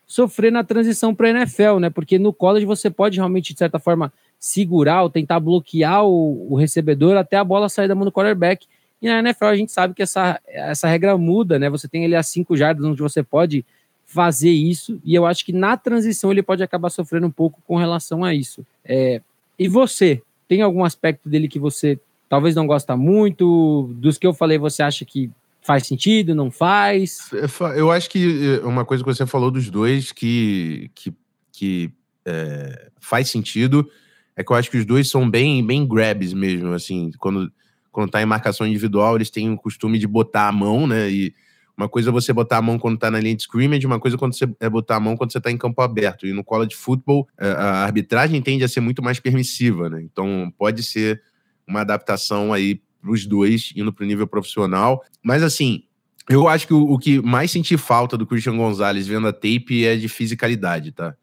sofrer 0.09 0.50
na 0.50 0.65
transição 0.65 1.15
para 1.15 1.29
a 1.29 1.31
NFL, 1.31 1.79
né? 1.79 1.91
Porque 1.91 2.19
no 2.19 2.33
college 2.33 2.65
você 2.65 2.88
pode 2.88 3.19
realmente, 3.19 3.53
de 3.53 3.59
certa 3.59 3.79
forma, 3.79 4.11
segurar 4.41 5.03
ou 5.03 5.11
tentar 5.11 5.38
bloquear 5.38 6.05
o, 6.05 6.50
o 6.50 6.57
recebedor 6.57 7.17
até 7.17 7.37
a 7.37 7.45
bola 7.45 7.69
sair 7.69 7.87
da 7.87 7.95
mão 7.95 8.07
do 8.07 8.12
quarterback. 8.12 8.67
E 9.03 9.07
na 9.07 9.19
NFL 9.19 9.45
a 9.45 9.57
gente 9.57 9.71
sabe 9.71 9.93
que 9.93 10.03
essa, 10.03 10.41
essa 10.47 10.88
regra 10.88 11.17
muda, 11.19 11.59
né? 11.59 11.69
Você 11.69 11.87
tem 11.87 12.05
ele 12.05 12.17
a 12.17 12.23
cinco 12.23 12.57
jardas 12.57 12.85
onde 12.85 13.03
você 13.03 13.23
pode 13.23 13.65
fazer 14.07 14.50
isso, 14.50 14.99
e 15.05 15.15
eu 15.15 15.27
acho 15.27 15.45
que 15.45 15.53
na 15.53 15.77
transição 15.77 16.33
ele 16.33 16.43
pode 16.43 16.62
acabar 16.62 16.88
sofrendo 16.88 17.27
um 17.27 17.31
pouco 17.31 17.61
com 17.67 17.77
relação 17.77 18.25
a 18.25 18.35
isso. 18.35 18.67
É, 18.83 19.21
e 19.59 19.69
você, 19.69 20.23
tem 20.49 20.62
algum 20.62 20.83
aspecto 20.83 21.29
dele 21.29 21.47
que 21.47 21.59
você 21.59 22.00
talvez 22.27 22.55
não 22.55 22.67
gosta 22.67 22.97
muito? 22.97 23.91
Dos 23.97 24.17
que 24.17 24.27
eu 24.27 24.33
falei, 24.33 24.57
você 24.57 24.83
acha 24.83 25.05
que 25.05 25.31
faz 25.69 25.87
sentido, 25.87 26.35
não 26.35 26.51
faz? 26.51 27.31
É, 27.31 27.79
eu 27.79 27.91
acho 27.91 28.09
que 28.09 28.59
é, 28.63 28.67
uma 28.67 28.87
coisa 28.87 29.05
que 29.05 29.15
você 29.15 29.27
falou 29.27 29.51
dos 29.51 29.69
dois 29.69 30.13
que, 30.13 30.91
que, 30.95 31.13
que 31.53 31.93
é, 32.25 32.91
faz 32.99 33.29
sentido 33.29 33.87
é 34.35 34.43
que 34.43 34.51
eu 34.51 34.57
acho 34.57 34.71
que 34.71 34.79
os 34.79 34.87
dois 34.87 35.11
são 35.11 35.29
bem, 35.29 35.63
bem 35.67 35.87
grabs 35.87 36.33
mesmo, 36.33 36.73
assim, 36.73 37.11
quando, 37.19 37.53
quando 37.93 38.11
tá 38.11 38.23
em 38.23 38.25
marcação 38.25 38.67
individual, 38.67 39.17
eles 39.17 39.29
têm 39.29 39.53
o 39.53 39.59
costume 39.59 39.99
de 39.99 40.07
botar 40.07 40.49
a 40.49 40.53
mão, 40.53 40.87
né, 40.87 41.11
e 41.11 41.35
uma 41.77 41.87
coisa 41.87 42.09
é 42.09 42.13
você 42.13 42.33
botar 42.33 42.57
a 42.57 42.63
mão 42.63 42.79
quando 42.79 42.97
tá 42.97 43.11
na 43.11 43.21
linha 43.21 43.37
de 43.37 43.43
scrimmage, 43.43 43.87
uma 43.87 44.01
coisa 44.01 44.17
quando 44.17 44.35
você 44.35 44.49
é 44.61 44.71
botar 44.71 44.97
a 44.97 45.01
mão 45.01 45.19
quando 45.19 45.33
você 45.33 45.41
tá 45.41 45.51
em 45.51 45.59
campo 45.59 45.83
aberto. 45.83 46.27
E 46.27 46.33
no 46.33 46.43
college 46.43 46.75
football, 46.75 47.29
é, 47.39 47.51
a 47.51 47.85
arbitragem 47.85 48.41
tende 48.41 48.65
a 48.65 48.69
ser 48.69 48.81
muito 48.81 49.01
mais 49.01 49.21
permissiva, 49.21 49.89
né? 49.89 50.03
Então 50.03 50.53
pode 50.59 50.83
ser 50.83 51.23
uma 51.67 51.83
adaptação 51.83 52.53
aí 52.53 52.81
os 53.11 53.27
dois 53.27 53.73
indo 53.77 53.93
para 53.93 54.05
o 54.05 54.07
nível 54.07 54.27
profissional. 54.27 55.03
Mas 55.23 55.43
assim, 55.43 55.85
eu 56.29 56.47
acho 56.47 56.67
que 56.67 56.75
o, 56.75 56.93
o, 56.93 56.99
que 56.99 57.21
mais 57.21 57.50
senti 57.50 57.77
falta 57.77 58.17
do 58.17 58.27
Christian 58.27 58.57
Gonzalez 58.57 59.07
vendo 59.07 59.27
a 59.27 59.33
tape 59.33 59.87
é 59.87 59.97
de 59.97 60.09
fisicalidade, 60.09 60.93
tá? 60.93 61.15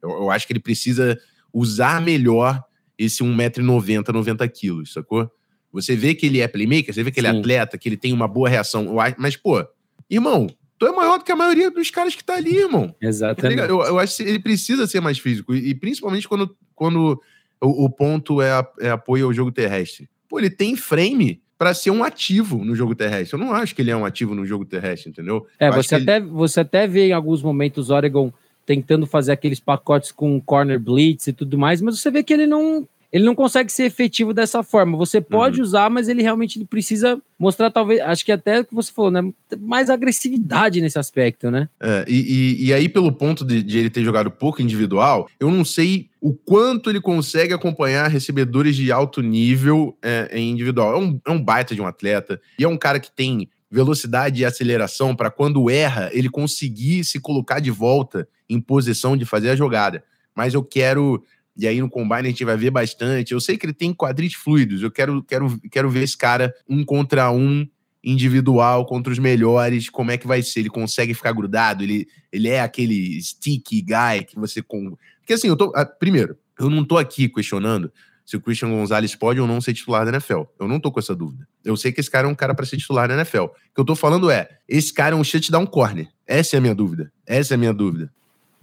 Eu, 0.00 0.10
eu 0.10 0.30
acho 0.30 0.46
que 0.46 0.52
ele 0.52 0.60
precisa 0.60 1.18
usar 1.52 2.00
melhor 2.00 2.62
esse 2.96 3.22
1,90m, 3.22 4.04
90kg, 4.04 4.86
sacou? 4.86 5.30
Você 5.72 5.96
vê 5.96 6.14
que 6.14 6.26
ele 6.26 6.40
é 6.40 6.46
playmaker, 6.46 6.94
você 6.94 7.02
vê 7.02 7.10
que 7.10 7.18
ele 7.18 7.26
é 7.26 7.30
atleta, 7.30 7.76
que 7.76 7.88
ele 7.88 7.96
tem 7.96 8.12
uma 8.12 8.28
boa 8.28 8.48
reação. 8.48 8.94
Mas, 9.18 9.36
pô, 9.36 9.66
irmão, 10.08 10.46
tu 10.78 10.86
é 10.86 10.92
maior 10.92 11.18
do 11.18 11.24
que 11.24 11.32
a 11.32 11.36
maioria 11.36 11.68
dos 11.68 11.90
caras 11.90 12.14
que 12.14 12.22
tá 12.22 12.34
ali, 12.34 12.56
irmão. 12.56 12.94
Exatamente. 13.00 13.58
Tá 13.58 13.66
eu, 13.66 13.82
eu, 13.82 13.98
acho 13.98 14.18
que 14.18 14.22
ele 14.22 14.38
precisa 14.38 14.86
ser 14.86 15.00
mais 15.00 15.18
físico. 15.18 15.52
E, 15.52 15.70
e 15.70 15.74
principalmente 15.74 16.28
quando, 16.28 16.56
quando 16.76 17.20
o, 17.60 17.86
o 17.86 17.90
ponto 17.90 18.40
é, 18.40 18.50
é 18.78 18.90
apoio 18.90 19.26
ao 19.26 19.32
jogo 19.32 19.50
terrestre 19.50 20.08
pô, 20.34 20.38
ele 20.40 20.50
tem 20.50 20.74
frame 20.74 21.40
para 21.56 21.72
ser 21.72 21.92
um 21.92 22.02
ativo 22.02 22.64
no 22.64 22.74
jogo 22.74 22.92
terrestre. 22.92 23.40
Eu 23.40 23.46
não 23.46 23.52
acho 23.52 23.72
que 23.72 23.80
ele 23.80 23.92
é 23.92 23.96
um 23.96 24.04
ativo 24.04 24.34
no 24.34 24.44
jogo 24.44 24.64
terrestre, 24.64 25.10
entendeu? 25.10 25.46
É, 25.60 25.70
você 25.70 25.94
até, 25.94 26.16
ele... 26.16 26.26
você 26.26 26.60
até 26.60 26.88
vê 26.88 27.08
em 27.08 27.12
alguns 27.12 27.40
momentos 27.40 27.90
Oregon 27.90 28.32
tentando 28.66 29.06
fazer 29.06 29.30
aqueles 29.30 29.60
pacotes 29.60 30.10
com 30.10 30.40
corner 30.40 30.80
blitz 30.80 31.28
e 31.28 31.32
tudo 31.32 31.56
mais, 31.56 31.80
mas 31.80 32.00
você 32.00 32.10
vê 32.10 32.24
que 32.24 32.32
ele 32.32 32.46
não 32.46 32.88
ele 33.14 33.24
não 33.24 33.34
consegue 33.36 33.70
ser 33.70 33.84
efetivo 33.84 34.34
dessa 34.34 34.64
forma. 34.64 34.98
Você 34.98 35.20
pode 35.20 35.60
uhum. 35.60 35.64
usar, 35.64 35.88
mas 35.88 36.08
ele 36.08 36.20
realmente 36.20 36.58
ele 36.58 36.64
precisa 36.64 37.16
mostrar, 37.38 37.70
talvez, 37.70 38.00
acho 38.00 38.24
que 38.24 38.32
até 38.32 38.58
o 38.58 38.64
que 38.64 38.74
você 38.74 38.90
falou, 38.92 39.08
né? 39.08 39.22
Mais 39.60 39.88
agressividade 39.88 40.80
nesse 40.80 40.98
aspecto, 40.98 41.48
né? 41.48 41.68
É, 41.80 42.04
e, 42.08 42.16
e, 42.16 42.66
e, 42.66 42.74
aí, 42.74 42.88
pelo 42.88 43.12
ponto 43.12 43.44
de, 43.44 43.62
de, 43.62 43.78
ele 43.78 43.88
ter 43.88 44.02
jogado 44.02 44.32
pouco 44.32 44.60
individual, 44.60 45.28
eu 45.38 45.48
não 45.48 45.64
sei 45.64 46.08
o 46.20 46.34
quanto 46.34 46.90
ele 46.90 47.00
consegue 47.00 47.54
acompanhar 47.54 48.08
recebedores 48.08 48.74
de 48.74 48.90
alto 48.90 49.22
nível 49.22 49.96
é, 50.02 50.30
em 50.32 50.50
individual. 50.50 50.94
É 50.94 50.98
um, 50.98 51.20
é 51.24 51.30
um 51.30 51.40
baita 51.40 51.72
de 51.72 51.80
um 51.80 51.86
atleta, 51.86 52.40
e 52.58 52.64
é 52.64 52.68
um 52.68 52.76
cara 52.76 52.98
que 52.98 53.12
tem 53.14 53.48
velocidade 53.70 54.42
e 54.42 54.44
aceleração 54.44 55.14
para 55.14 55.30
quando 55.30 55.70
erra, 55.70 56.10
ele 56.12 56.28
conseguir 56.28 57.04
se 57.04 57.20
colocar 57.20 57.60
de 57.60 57.70
volta 57.70 58.26
em 58.50 58.60
posição 58.60 59.16
de 59.16 59.24
fazer 59.24 59.50
a 59.50 59.56
jogada. 59.56 60.02
Mas 60.34 60.52
eu 60.52 60.64
quero 60.64 61.22
e 61.56 61.66
aí 61.66 61.80
no 61.80 61.88
combine 61.88 62.20
a 62.20 62.30
gente 62.30 62.44
vai 62.44 62.56
ver 62.56 62.70
bastante. 62.70 63.32
Eu 63.32 63.40
sei 63.40 63.56
que 63.56 63.66
ele 63.66 63.72
tem 63.72 63.94
quadris 63.94 64.34
fluidos. 64.34 64.82
Eu 64.82 64.90
quero, 64.90 65.22
quero, 65.22 65.60
quero 65.70 65.90
ver 65.90 66.02
esse 66.02 66.16
cara 66.16 66.54
um 66.68 66.84
contra 66.84 67.30
um 67.30 67.66
individual 68.04 68.84
contra 68.84 69.12
os 69.12 69.18
melhores, 69.18 69.88
como 69.88 70.10
é 70.10 70.18
que 70.18 70.26
vai 70.26 70.42
ser? 70.42 70.60
Ele 70.60 70.68
consegue 70.68 71.14
ficar 71.14 71.32
grudado? 71.32 71.82
Ele, 71.82 72.06
ele 72.30 72.48
é 72.48 72.60
aquele 72.60 73.20
sticky 73.22 73.80
guy 73.80 74.24
que 74.28 74.36
você. 74.36 74.62
Com... 74.62 74.96
Porque 75.20 75.32
assim, 75.32 75.48
eu 75.48 75.56
tô. 75.56 75.72
Ah, 75.74 75.86
primeiro, 75.86 76.36
eu 76.60 76.68
não 76.68 76.84
tô 76.84 76.98
aqui 76.98 77.28
questionando 77.28 77.90
se 78.24 78.36
o 78.36 78.40
Christian 78.40 78.70
Gonzalez 78.70 79.14
pode 79.14 79.40
ou 79.40 79.46
não 79.46 79.60
ser 79.60 79.74
titular 79.74 80.04
da 80.04 80.12
NFL. 80.12 80.42
Eu 80.58 80.68
não 80.68 80.78
tô 80.78 80.92
com 80.92 81.00
essa 81.00 81.14
dúvida. 81.14 81.46
Eu 81.64 81.76
sei 81.76 81.92
que 81.92 82.00
esse 82.00 82.10
cara 82.10 82.26
é 82.26 82.30
um 82.30 82.34
cara 82.34 82.54
para 82.54 82.66
ser 82.66 82.76
titular 82.76 83.08
da 83.08 83.14
NFL. 83.14 83.44
O 83.44 83.50
que 83.74 83.80
eu 83.80 83.84
tô 83.84 83.94
falando 83.94 84.30
é, 84.30 84.48
esse 84.68 84.92
cara 84.92 85.14
é 85.14 85.18
um 85.18 85.24
shutdown 85.24 85.66
corner. 85.66 86.08
Essa 86.26 86.56
é 86.56 86.58
a 86.58 86.60
minha 86.60 86.74
dúvida. 86.74 87.12
Essa 87.26 87.54
é 87.54 87.56
a 87.56 87.58
minha 87.58 87.72
dúvida. 87.72 88.12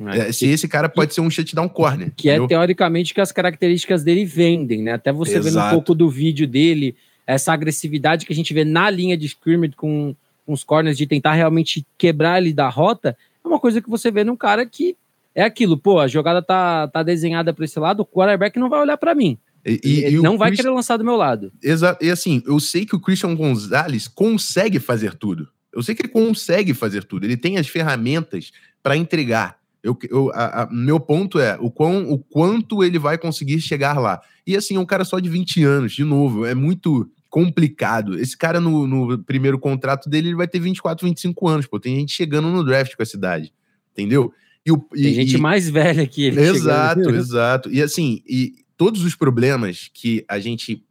É, 0.09 0.29
é, 0.29 0.31
se 0.31 0.47
esse 0.47 0.67
cara 0.67 0.87
pode 0.89 1.13
ser 1.13 1.21
um 1.21 1.29
shutdown 1.29 1.69
corner. 1.69 2.11
Que 2.15 2.29
é 2.29 2.33
entendeu? 2.33 2.45
é 2.45 2.47
teoricamente 2.47 3.13
que 3.13 3.21
as 3.21 3.31
características 3.31 4.03
dele 4.03 4.25
vendem, 4.25 4.81
né? 4.81 4.93
Até 4.93 5.11
você 5.11 5.39
vendo 5.39 5.59
um 5.59 5.69
pouco 5.69 5.93
do 5.93 6.09
vídeo 6.09 6.47
dele, 6.47 6.95
essa 7.25 7.53
agressividade 7.53 8.25
que 8.25 8.33
a 8.33 8.35
gente 8.35 8.53
vê 8.53 8.63
na 8.63 8.89
linha 8.89 9.17
de 9.17 9.25
scrimmage 9.25 9.73
com, 9.75 10.15
os 10.47 10.63
corners, 10.63 10.97
de 10.97 11.07
tentar 11.07 11.33
realmente 11.33 11.85
quebrar 11.97 12.41
ele 12.41 12.53
da 12.53 12.67
rota, 12.67 13.15
é 13.43 13.47
uma 13.47 13.59
coisa 13.59 13.81
que 13.81 13.89
você 13.89 14.11
vê 14.11 14.23
num 14.23 14.35
cara 14.35 14.65
que 14.65 14.97
é 15.33 15.43
aquilo, 15.43 15.77
pô, 15.77 15.99
a 15.99 16.07
jogada 16.07 16.41
tá, 16.41 16.87
tá 16.89 17.03
desenhada 17.03 17.53
para 17.53 17.63
esse 17.63 17.79
lado, 17.79 18.01
o 18.01 18.05
quarterback 18.05 18.59
não 18.59 18.69
vai 18.69 18.81
olhar 18.81 18.97
para 18.97 19.15
mim. 19.15 19.37
E, 19.65 19.79
e, 19.83 20.03
ele 20.03 20.21
não 20.21 20.37
vai 20.37 20.51
querer 20.51 20.69
lançar 20.71 20.97
do 20.97 21.05
meu 21.05 21.15
lado. 21.15 21.53
Exato. 21.63 22.03
E 22.03 22.09
assim, 22.09 22.41
eu 22.45 22.59
sei 22.59 22.85
que 22.85 22.95
o 22.95 22.99
Christian 22.99 23.35
Gonzalez 23.35 24.07
consegue 24.07 24.79
fazer 24.79 25.13
tudo. 25.13 25.47
Eu 25.73 25.81
sei 25.83 25.95
que 25.95 26.01
ele 26.01 26.11
consegue 26.11 26.73
fazer 26.73 27.03
tudo. 27.03 27.25
Ele 27.25 27.37
tem 27.37 27.57
as 27.57 27.67
ferramentas 27.67 28.51
para 28.81 28.97
entregar. 28.97 29.60
Eu, 29.83 29.97
eu, 30.09 30.31
a, 30.33 30.63
a, 30.63 30.69
meu 30.71 30.99
ponto 30.99 31.39
é 31.39 31.57
o, 31.59 31.71
quão, 31.71 32.09
o 32.11 32.19
quanto 32.19 32.83
ele 32.83 32.99
vai 32.99 33.17
conseguir 33.17 33.59
chegar 33.59 33.99
lá. 33.99 34.21
E 34.45 34.55
assim, 34.55 34.75
é 34.75 34.79
um 34.79 34.85
cara 34.85 35.03
só 35.03 35.19
de 35.19 35.27
20 35.29 35.63
anos, 35.63 35.93
de 35.93 36.03
novo, 36.03 36.45
é 36.45 36.53
muito 36.53 37.09
complicado. 37.29 38.19
Esse 38.19 38.37
cara, 38.37 38.59
no, 38.59 38.85
no 38.85 39.17
primeiro 39.23 39.57
contrato 39.57 40.09
dele, 40.09 40.29
ele 40.29 40.35
vai 40.35 40.47
ter 40.47 40.59
24, 40.59 41.07
25 41.07 41.47
anos, 41.47 41.65
pô. 41.65 41.79
Tem 41.79 41.95
gente 41.95 42.13
chegando 42.13 42.49
no 42.49 42.63
draft 42.63 42.95
com 42.95 43.01
essa 43.01 43.15
idade, 43.15 43.51
entendeu? 43.91 44.31
E 44.65 44.71
o, 44.71 44.85
e, 44.93 45.03
Tem 45.03 45.13
gente 45.13 45.35
e... 45.35 45.39
mais 45.39 45.69
velha 45.69 46.05
que 46.05 46.23
ele. 46.23 46.41
Exato, 46.41 46.99
chegando. 46.99 47.17
exato. 47.17 47.71
E 47.71 47.81
assim, 47.81 48.21
e 48.27 48.53
todos 48.77 49.03
os 49.03 49.15
problemas 49.15 49.89
que 49.93 50.23
a 50.27 50.39
gente 50.39 50.83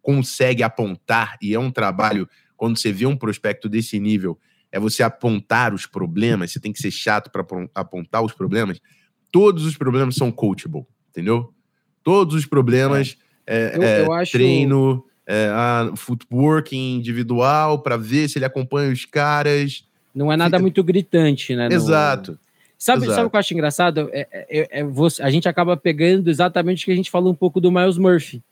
consegue 0.00 0.62
apontar, 0.62 1.36
e 1.42 1.54
é 1.54 1.58
um 1.58 1.70
trabalho, 1.70 2.28
quando 2.56 2.78
você 2.78 2.92
vê 2.92 3.06
um 3.06 3.16
prospecto 3.16 3.68
desse 3.68 3.98
nível, 3.98 4.38
é 4.72 4.78
você 4.78 5.02
apontar 5.02 5.74
os 5.74 5.86
problemas, 5.86 6.52
você 6.52 6.60
tem 6.60 6.72
que 6.72 6.80
ser 6.80 6.90
chato 6.90 7.30
para 7.30 7.44
apontar 7.74 8.22
os 8.22 8.32
problemas. 8.32 8.80
Todos 9.30 9.64
os 9.64 9.76
problemas 9.76 10.14
são 10.14 10.30
coachable, 10.30 10.86
entendeu? 11.10 11.52
Todos 12.02 12.34
os 12.34 12.46
problemas 12.46 13.16
é, 13.46 13.76
eu, 13.76 13.82
é, 13.82 14.06
eu 14.06 14.12
acho... 14.12 14.32
treino, 14.32 15.04
é, 15.26 15.50
footwork 15.96 16.76
individual 16.76 17.80
para 17.82 17.96
ver 17.96 18.28
se 18.28 18.38
ele 18.38 18.44
acompanha 18.44 18.92
os 18.92 19.04
caras. 19.04 19.84
Não 20.14 20.32
é 20.32 20.36
nada 20.36 20.58
muito 20.58 20.82
gritante, 20.82 21.54
né? 21.54 21.68
Exato. 21.70 22.32
No... 22.32 22.38
Sabe, 22.78 23.02
Exato. 23.02 23.14
sabe 23.14 23.26
o 23.26 23.30
que 23.30 23.36
eu 23.36 23.40
acho 23.40 23.54
engraçado? 23.54 24.08
É, 24.10 24.26
é, 24.32 24.60
é, 24.60 24.80
é, 24.80 24.84
você, 24.84 25.22
a 25.22 25.30
gente 25.30 25.46
acaba 25.46 25.76
pegando 25.76 26.30
exatamente 26.30 26.82
o 26.82 26.86
que 26.86 26.92
a 26.92 26.96
gente 26.96 27.10
falou 27.10 27.30
um 27.30 27.36
pouco 27.36 27.60
do 27.60 27.70
Miles 27.70 27.98
Murphy, 27.98 28.42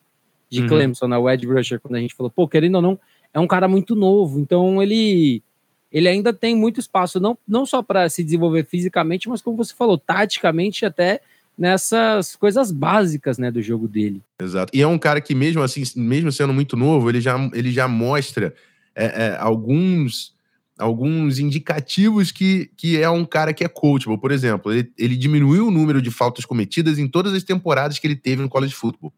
de 0.50 0.60
uhum. 0.60 0.68
Clemson, 0.68 1.08
na 1.08 1.18
Edge 1.32 1.46
Rusher, 1.46 1.80
quando 1.80 1.94
a 1.94 2.00
gente 2.00 2.14
falou, 2.14 2.30
pô, 2.30 2.46
querendo 2.46 2.74
ou 2.74 2.82
não, 2.82 3.00
é 3.32 3.40
um 3.40 3.46
cara 3.46 3.66
muito 3.66 3.96
novo, 3.96 4.38
então 4.38 4.82
ele 4.82 5.42
ele 5.90 6.08
ainda 6.08 6.32
tem 6.32 6.54
muito 6.54 6.80
espaço, 6.80 7.18
não, 7.18 7.36
não 7.46 7.64
só 7.64 7.82
para 7.82 8.08
se 8.08 8.22
desenvolver 8.22 8.64
fisicamente, 8.64 9.28
mas 9.28 9.40
como 9.40 9.56
você 9.56 9.74
falou, 9.74 9.96
taticamente 9.96 10.84
até 10.84 11.20
nessas 11.56 12.36
coisas 12.36 12.70
básicas 12.70 13.36
né, 13.36 13.50
do 13.50 13.60
jogo 13.60 13.88
dele. 13.88 14.22
Exato. 14.40 14.70
E 14.74 14.80
é 14.80 14.86
um 14.86 14.98
cara 14.98 15.20
que, 15.20 15.34
mesmo 15.34 15.62
assim, 15.62 15.82
mesmo 15.96 16.30
sendo 16.30 16.52
muito 16.52 16.76
novo, 16.76 17.10
ele 17.10 17.20
já, 17.20 17.36
ele 17.52 17.72
já 17.72 17.88
mostra 17.88 18.54
é, 18.94 19.26
é, 19.26 19.36
alguns 19.38 20.36
alguns 20.78 21.40
indicativos 21.40 22.30
que, 22.30 22.70
que 22.76 23.02
é 23.02 23.10
um 23.10 23.24
cara 23.24 23.52
que 23.52 23.64
é 23.64 23.68
coachable. 23.68 24.16
Por 24.16 24.30
exemplo, 24.30 24.72
ele, 24.72 24.92
ele 24.96 25.16
diminuiu 25.16 25.66
o 25.66 25.70
número 25.72 26.00
de 26.00 26.08
faltas 26.08 26.44
cometidas 26.44 27.00
em 27.00 27.08
todas 27.08 27.34
as 27.34 27.42
temporadas 27.42 27.98
que 27.98 28.06
ele 28.06 28.14
teve 28.14 28.40
no 28.40 28.48
college 28.48 28.74
football. 28.74 29.12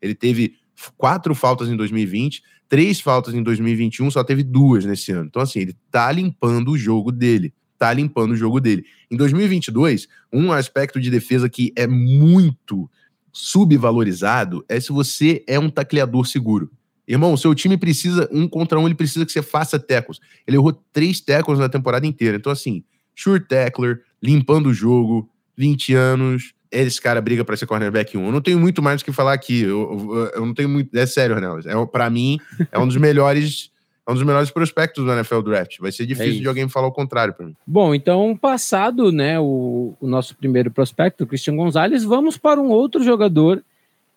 Ele 0.00 0.14
teve 0.14 0.56
quatro 0.96 1.34
faltas 1.34 1.68
em 1.68 1.76
2020, 1.76 2.42
três 2.72 3.02
faltas 3.02 3.34
em 3.34 3.42
2021, 3.42 4.10
só 4.10 4.24
teve 4.24 4.42
duas 4.42 4.86
nesse 4.86 5.12
ano. 5.12 5.26
Então, 5.26 5.42
assim, 5.42 5.60
ele 5.60 5.76
tá 5.90 6.10
limpando 6.10 6.70
o 6.70 6.78
jogo 6.78 7.12
dele. 7.12 7.52
Tá 7.78 7.92
limpando 7.92 8.30
o 8.30 8.36
jogo 8.36 8.62
dele. 8.62 8.86
Em 9.10 9.16
2022, 9.18 10.08
um 10.32 10.50
aspecto 10.50 10.98
de 10.98 11.10
defesa 11.10 11.50
que 11.50 11.70
é 11.76 11.86
muito 11.86 12.90
subvalorizado 13.30 14.64
é 14.70 14.80
se 14.80 14.90
você 14.90 15.44
é 15.46 15.58
um 15.58 15.68
tacleador 15.68 16.26
seguro. 16.26 16.70
Irmão, 17.06 17.36
seu 17.36 17.54
time 17.54 17.76
precisa, 17.76 18.26
um 18.32 18.48
contra 18.48 18.80
um, 18.80 18.86
ele 18.86 18.94
precisa 18.94 19.26
que 19.26 19.32
você 19.32 19.42
faça 19.42 19.78
tackles. 19.78 20.18
Ele 20.46 20.56
errou 20.56 20.72
três 20.72 21.20
tackles 21.20 21.58
na 21.58 21.68
temporada 21.68 22.06
inteira. 22.06 22.38
Então, 22.38 22.50
assim, 22.50 22.82
sure 23.14 23.40
tackler, 23.40 24.00
limpando 24.22 24.70
o 24.70 24.74
jogo, 24.74 25.28
20 25.58 25.92
anos, 25.92 26.54
esse 26.72 27.00
cara 27.00 27.20
briga 27.20 27.44
para 27.44 27.56
ser 27.56 27.66
cornerback 27.66 28.16
1. 28.16 28.24
Eu 28.24 28.32
não 28.32 28.40
tenho 28.40 28.58
muito 28.58 28.82
mais 28.82 29.02
o 29.02 29.04
que 29.04 29.12
falar 29.12 29.34
aqui. 29.34 29.62
Eu, 29.62 30.10
eu, 30.14 30.26
eu 30.34 30.46
não 30.46 30.54
tenho 30.54 30.68
muito. 30.68 30.96
É 30.96 31.04
sério, 31.06 31.34
Renan. 31.34 31.60
É, 31.64 31.86
para 31.86 32.08
mim, 32.08 32.40
é 32.70 32.78
um 32.78 32.86
dos 32.86 32.96
melhores. 32.96 33.70
É 34.06 34.10
um 34.10 34.14
dos 34.14 34.24
melhores 34.24 34.50
prospectos 34.50 35.04
do 35.04 35.12
NFL 35.12 35.42
Draft. 35.42 35.78
Vai 35.78 35.92
ser 35.92 36.06
difícil 36.06 36.38
é 36.38 36.40
de 36.40 36.48
alguém 36.48 36.68
falar 36.68 36.88
o 36.88 36.92
contrário 36.92 37.34
para 37.34 37.46
mim. 37.46 37.54
Bom, 37.64 37.94
então, 37.94 38.36
passado 38.36 39.12
né, 39.12 39.38
o, 39.38 39.94
o 40.00 40.08
nosso 40.08 40.34
primeiro 40.34 40.72
prospecto, 40.72 41.24
Christian 41.24 41.54
Gonzalez, 41.54 42.02
vamos 42.02 42.36
para 42.36 42.60
um 42.60 42.70
outro 42.70 43.04
jogador 43.04 43.62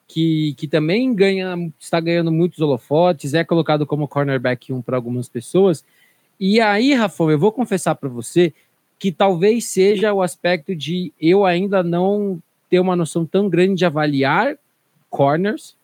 que, 0.08 0.56
que 0.58 0.68
também 0.68 1.14
ganha, 1.14 1.56
está 1.80 2.00
ganhando 2.00 2.32
muitos 2.32 2.60
holofotes, 2.60 3.36
é 3.36 3.44
colocado 3.44 3.86
como 3.86 4.08
cornerback 4.08 4.74
1 4.74 4.82
para 4.82 4.96
algumas 4.96 5.30
pessoas. 5.30 5.86
E 6.40 6.60
aí, 6.60 6.94
Rafael, 6.94 7.32
eu 7.32 7.40
vou 7.40 7.52
confessar 7.52 7.94
para 7.94 8.10
você 8.10 8.54
que 8.98 9.12
talvez 9.12 9.66
seja 9.66 10.14
o 10.14 10.22
aspecto 10.22 10.76
de 10.76 11.14
eu 11.20 11.46
ainda 11.46 11.84
não 11.84 12.42
ter 12.70 12.80
uma 12.80 12.96
noção 12.96 13.26
tão 13.26 13.50
grande 13.50 13.76
de 13.76 13.86
avaliar 13.86 14.58
corners, 15.10 15.76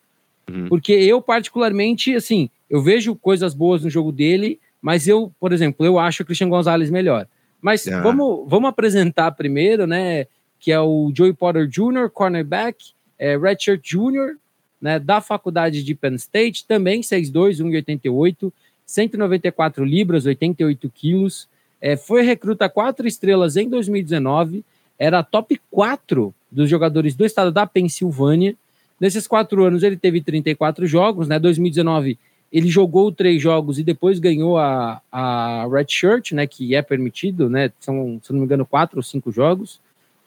uhum. 0.49 0.67
porque 0.67 0.93
eu 0.93 1.21
particularmente, 1.21 2.15
assim, 2.15 2.49
eu 2.69 2.81
vejo 2.81 3.15
coisas 3.15 3.53
boas 3.53 3.83
no 3.83 3.89
jogo 3.89 4.11
dele, 4.11 4.59
mas 4.81 5.07
eu, 5.07 5.31
por 5.39 5.53
exemplo, 5.53 5.85
eu 5.85 5.99
acho 5.99 6.23
o 6.23 6.25
Christian 6.25 6.49
Gonzalez 6.49 6.89
melhor. 6.89 7.27
Mas 7.61 7.87
ah. 7.87 8.01
vamos, 8.01 8.49
vamos 8.49 8.69
apresentar 8.69 9.31
primeiro, 9.31 9.85
né, 9.85 10.25
que 10.59 10.71
é 10.71 10.79
o 10.79 11.11
Joey 11.13 11.33
Potter 11.33 11.67
Jr., 11.67 12.09
cornerback, 12.11 12.93
é, 13.19 13.37
Redshirt 13.37 13.81
Jr., 13.83 14.37
né, 14.81 14.97
da 14.97 15.21
faculdade 15.21 15.83
de 15.83 15.93
Penn 15.93 16.15
State, 16.15 16.65
também 16.65 17.01
6'2", 17.01 17.61
1,88, 17.61 18.51
194 18.85 19.85
libras, 19.85 20.25
88 20.25 20.89
quilos, 20.89 21.47
é, 21.81 21.97
foi 21.97 22.21
recruta 22.21 22.69
quatro 22.69 23.07
estrelas 23.07 23.57
em 23.57 23.67
2019, 23.67 24.63
era 24.99 25.23
top 25.23 25.59
4 25.71 26.33
dos 26.51 26.69
jogadores 26.69 27.15
do 27.15 27.25
estado 27.25 27.51
da 27.51 27.65
Pensilvânia. 27.65 28.55
Nesses 28.99 29.25
quatro 29.25 29.63
anos 29.63 29.81
ele 29.81 29.97
teve 29.97 30.21
34 30.21 30.85
jogos, 30.85 31.27
né? 31.27 31.39
2019 31.39 32.19
ele 32.51 32.67
jogou 32.67 33.11
três 33.11 33.41
jogos 33.41 33.79
e 33.79 33.83
depois 33.83 34.19
ganhou 34.19 34.57
a, 34.57 35.01
a 35.11 35.67
Red 35.71 35.85
Shirt, 35.87 36.33
né? 36.33 36.45
Que 36.45 36.75
é 36.75 36.81
permitido, 36.81 37.49
né? 37.49 37.71
São, 37.79 38.19
se 38.21 38.31
não 38.31 38.39
me 38.39 38.45
engano, 38.45 38.65
quatro 38.65 38.97
ou 38.99 39.03
cinco 39.03 39.31
jogos. 39.31 39.79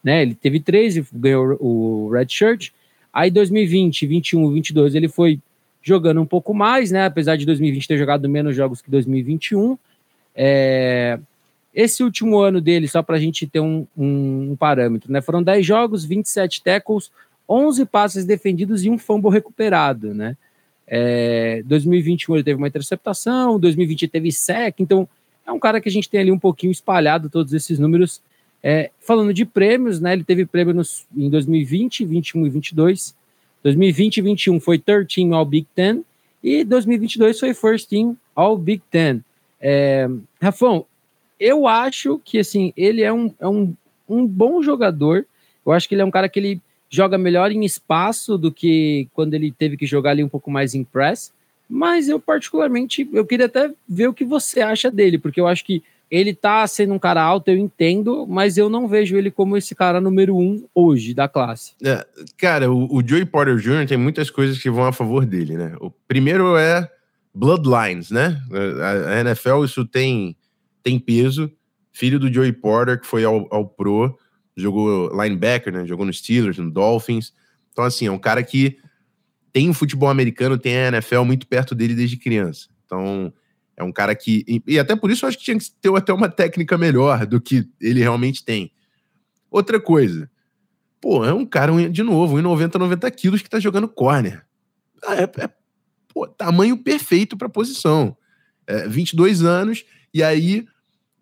Né, 0.03 0.21
ele 0.21 0.35
teve 0.35 0.61
três 0.61 0.99
e 0.99 1.07
ganhou 1.15 1.57
o 1.61 2.11
Red 2.11 2.27
Shirt. 2.29 2.71
Aí 3.11 3.31
2020, 3.31 4.07
21, 4.07 4.53
22 4.53 4.95
ele 4.95 5.09
foi 5.09 5.41
jogando 5.83 6.21
um 6.21 6.27
pouco 6.27 6.53
mais, 6.53 6.91
né? 6.91 7.07
Apesar 7.07 7.37
de 7.37 7.47
2020 7.47 7.89
ter 7.89 7.97
jogado 7.97 8.29
menos 8.29 8.57
jogos 8.57 8.83
que 8.83 8.91
2021. 8.91 9.79
É, 10.35 11.19
esse 11.75 12.05
último 12.05 12.39
ano 12.39 12.61
dele, 12.61 12.87
só 12.87 13.03
para 13.03 13.17
a 13.17 13.21
gente 13.21 13.47
ter 13.47 13.61
um, 13.61 13.87
um, 13.97 14.53
um, 14.53 14.57
parâmetro, 14.57 15.13
né? 15.13 15.21
Foram 15.21 15.43
10 15.43 15.67
jogos, 15.67 16.05
27 16.05 16.63
tackles, 16.63 17.11
11 17.49 17.85
passes 17.87 18.25
defendidos 18.25 18.85
e 18.85 18.91
um 18.91 18.97
fumble 18.97 19.31
recuperado, 19.31 20.15
né? 20.15 20.37
É, 20.87 21.63
2021 21.65 22.37
ele 22.37 22.45
teve 22.45 22.59
uma 22.59 22.69
interceptação, 22.69 23.59
2020 23.59 24.07
teve 24.07 24.31
sec, 24.31 24.77
então 24.79 25.09
é 25.47 25.51
um 25.51 25.59
cara 25.59 25.81
que 25.81 25.89
a 25.89 25.93
gente 25.93 26.09
tem 26.09 26.21
ali 26.21 26.31
um 26.31 26.39
pouquinho 26.39 26.71
espalhado 26.71 27.29
todos 27.29 27.53
esses 27.53 27.79
números. 27.79 28.23
É, 28.63 28.91
falando 29.01 29.35
de 29.35 29.45
prêmios, 29.45 30.01
né? 30.01 30.15
Ele 30.15 30.25
teve 30.25 30.47
prêmio 30.47 30.73
nos, 30.73 31.07
em 31.15 31.29
2020, 31.29 32.07
21 32.07 32.47
e 32.47 32.51
22. 32.51 33.15
2020 33.63 34.17
e 34.19 34.23
21 34.23 34.61
foi 34.61 34.79
13 34.79 35.33
All 35.33 35.45
Big 35.45 35.67
Ten 35.75 36.05
e 36.43 36.65
2022 36.65 37.41
foi 37.41 37.53
First 37.53 37.89
Team 37.89 38.17
All 38.35 38.57
Big 38.57 38.83
Ten. 38.91 39.23
É, 39.61 40.09
Rafão, 40.41 40.87
eu 41.39 41.67
acho 41.67 42.21
que 42.25 42.39
assim, 42.39 42.73
ele 42.77 43.03
é 43.03 43.13
um, 43.13 43.33
é 43.39 43.49
um, 43.49 43.75
um 44.09 44.27
bom 44.27 44.63
jogador. 44.63 45.27
Eu 45.65 45.73
acho 45.73 45.89
que 45.89 45.95
ele 45.95 46.03
é 46.03 46.05
um 46.05 46.11
cara 46.11 46.29
que 46.29 46.39
ele 46.39 46.61
joga 46.91 47.19
melhor 47.19 47.51
em 47.51 47.65
espaço 47.65 48.39
do 48.39 48.53
que 48.53 49.09
quando 49.13 49.35
ele 49.35 49.51
teve 49.51 49.77
que 49.77 49.87
jogar 49.87 50.11
ali 50.11 50.23
um 50.23 50.29
pouco 50.29 50.51
mais 50.51 50.75
em 50.75 50.85
press. 50.85 51.33
Mas 51.69 52.09
eu, 52.09 52.21
particularmente, 52.21 53.09
eu 53.13 53.25
queria 53.25 53.47
até 53.47 53.71
ver 53.89 54.09
o 54.09 54.15
que 54.15 54.25
você 54.25 54.61
acha 54.61 54.91
dele, 54.91 55.19
porque 55.19 55.41
eu 55.41 55.47
acho 55.47 55.65
que 55.65 55.83
ele 56.11 56.35
tá 56.35 56.65
sendo 56.67 56.95
um 56.95 56.99
cara 56.99 57.23
alto, 57.23 57.49
eu 57.49 57.57
entendo, 57.57 58.27
mas 58.29 58.57
eu 58.57 58.69
não 58.69 58.87
vejo 58.87 59.17
ele 59.17 59.31
como 59.31 59.57
esse 59.57 59.75
cara 59.75 60.01
número 60.01 60.37
um 60.37 60.65
hoje 60.75 61.15
da 61.15 61.27
classe. 61.27 61.73
É, 61.83 62.07
cara, 62.37 62.71
o, 62.71 62.95
o 62.95 63.03
Joey 63.05 63.25
Porter 63.25 63.57
Jr. 63.57 63.87
tem 63.89 63.97
muitas 63.97 64.31
coisas 64.31 64.59
que 64.59 64.71
vão 64.71 64.85
a 64.85 64.93
favor 64.93 65.25
dele, 65.25 65.57
né? 65.57 65.75
O 65.81 65.91
primeiro 65.91 66.57
é 66.57 66.89
Bloodlines, 67.35 68.11
né? 68.11 68.41
A, 68.81 69.15
a 69.15 69.21
NFL, 69.23 69.65
isso 69.65 69.85
tem 69.85 70.37
tem 70.85 71.01
peso. 71.01 71.51
Filho 71.93 72.21
do 72.21 72.33
Joey 72.33 72.53
Porter, 72.53 73.01
que 73.01 73.07
foi 73.07 73.25
ao, 73.25 73.49
ao 73.53 73.67
Pro, 73.67 74.17
jogou 74.57 75.11
linebacker, 75.21 75.73
né? 75.73 75.87
Jogou 75.87 76.05
no 76.05 76.13
Steelers, 76.13 76.59
no 76.59 76.71
Dolphins. 76.71 77.33
Então, 77.73 77.85
assim, 77.85 78.07
é 78.07 78.11
um 78.11 78.19
cara 78.19 78.43
que 78.43 78.77
tem 79.53 79.71
o 79.71 79.75
futebol 79.75 80.09
americano, 80.09 80.59
tem 80.59 80.77
a 80.77 80.89
NFL 80.89 81.23
muito 81.23 81.47
perto 81.47 81.75
dele 81.75 81.95
desde 81.95 82.17
criança. 82.17 82.69
Então, 82.85 83.33
é 83.77 83.83
um 83.83 83.93
cara 83.93 84.15
que. 84.15 84.63
E 84.67 84.79
até 84.79 84.95
por 84.95 85.11
isso 85.11 85.25
eu 85.25 85.29
acho 85.29 85.39
que 85.39 85.45
tinha 85.45 85.59
que 85.59 85.71
ter 85.81 85.95
até 85.97 86.13
uma 86.13 86.29
técnica 86.29 86.77
melhor 86.77 87.27
do 87.27 87.41
que 87.41 87.69
ele 87.81 88.01
realmente 88.01 88.45
tem. 88.45 88.73
Outra 89.51 89.81
coisa. 89.81 90.31
Pô, 91.01 91.25
é 91.25 91.33
um 91.33 91.47
cara, 91.47 91.73
de 91.89 92.03
novo, 92.03 92.37
1,90, 92.37 92.77
90 92.77 93.11
quilos 93.11 93.43
que 93.43 93.51
tá 93.51 93.61
jogando 93.61 93.89
corner. 93.89 94.45
Ah, 95.05 95.17
é, 95.17 95.23
é 95.23 95.51
pô, 96.09 96.27
tamanho 96.27 96.77
perfeito 96.77 97.37
para 97.37 97.49
posição. 97.49 98.17
É, 98.67 98.89
22 98.89 99.45
anos, 99.45 99.85
e 100.13 100.23
aí 100.23 100.67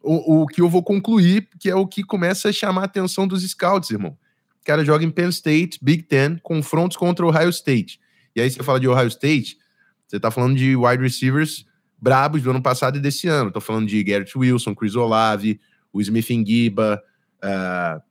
o, 0.02 0.42
o 0.42 0.46
que 0.46 0.60
eu 0.60 0.68
vou 0.68 0.82
concluir, 0.82 1.48
que 1.58 1.70
é 1.70 1.74
o 1.74 1.86
que 1.86 2.02
começa 2.02 2.48
a 2.48 2.52
chamar 2.52 2.82
a 2.82 2.84
atenção 2.84 3.26
dos 3.26 3.42
scouts, 3.48 3.90
irmão. 3.90 4.16
O 4.60 4.64
cara 4.64 4.84
joga 4.84 5.04
em 5.04 5.10
Penn 5.10 5.28
State, 5.28 5.78
Big 5.82 6.04
Ten, 6.04 6.38
confrontos 6.42 6.96
contra 6.96 7.24
o 7.24 7.28
Ohio 7.28 7.50
State. 7.50 8.00
E 8.34 8.40
aí 8.40 8.50
você 8.50 8.62
fala 8.62 8.78
de 8.78 8.88
Ohio 8.88 9.08
State, 9.08 9.58
você 10.06 10.20
tá 10.20 10.30
falando 10.30 10.56
de 10.56 10.76
wide 10.76 11.02
receivers 11.02 11.66
brabos 12.00 12.42
do 12.42 12.50
ano 12.50 12.62
passado 12.62 12.98
e 12.98 13.00
desse 13.00 13.28
ano. 13.28 13.50
Tô 13.50 13.60
falando 13.60 13.86
de 13.86 14.02
Garrett 14.02 14.36
Wilson, 14.36 14.74
Chris 14.74 14.94
Olave, 14.94 15.60
o 15.92 16.00
Smith 16.00 16.30
Ngiba, 16.30 17.02
uh, 17.44 18.02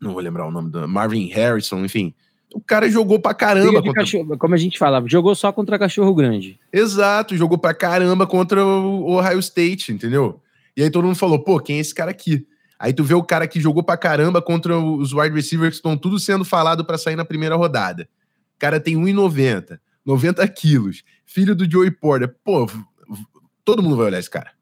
não 0.00 0.12
vou 0.12 0.22
lembrar 0.22 0.46
o 0.46 0.50
nome 0.50 0.70
do 0.70 0.88
Marvin 0.88 1.26
Harrison, 1.28 1.84
enfim. 1.84 2.14
O 2.54 2.60
cara 2.60 2.90
jogou 2.90 3.20
pra 3.20 3.32
caramba. 3.32 3.80
Contra... 3.80 3.92
Cachorro, 3.92 4.38
como 4.38 4.54
a 4.54 4.58
gente 4.58 4.78
falava, 4.78 5.08
jogou 5.08 5.34
só 5.34 5.52
contra 5.52 5.78
cachorro 5.78 6.14
grande. 6.14 6.58
Exato, 6.72 7.36
jogou 7.36 7.58
pra 7.58 7.72
caramba 7.72 8.26
contra 8.26 8.64
o 8.64 9.12
Ohio 9.12 9.38
State, 9.38 9.92
entendeu? 9.92 10.40
E 10.76 10.82
aí 10.82 10.90
todo 10.90 11.04
mundo 11.04 11.16
falou, 11.16 11.42
pô, 11.42 11.58
quem 11.60 11.78
é 11.78 11.80
esse 11.80 11.94
cara 11.94 12.10
aqui? 12.10 12.46
Aí 12.78 12.94
tu 12.94 13.04
vê 13.04 13.14
o 13.14 13.22
cara 13.22 13.46
que 13.46 13.60
jogou 13.60 13.82
pra 13.82 13.96
caramba 13.96 14.40
contra 14.40 14.78
os 14.78 15.12
wide 15.12 15.34
receivers 15.34 15.70
que 15.70 15.76
estão 15.76 15.96
tudo 15.96 16.18
sendo 16.18 16.44
falado 16.44 16.84
para 16.84 16.96
sair 16.96 17.16
na 17.16 17.24
primeira 17.24 17.54
rodada. 17.54 18.08
O 18.56 18.58
cara 18.58 18.80
tem 18.80 18.96
1,90, 18.96 19.78
90 20.04 20.48
quilos, 20.48 21.02
filho 21.26 21.54
do 21.54 21.70
Joey 21.70 21.90
Porter. 21.90 22.34
Pô, 22.42 22.66
todo 23.64 23.82
mundo 23.82 23.96
vai 23.96 24.06
olhar 24.06 24.18
esse 24.18 24.30
cara. 24.30 24.52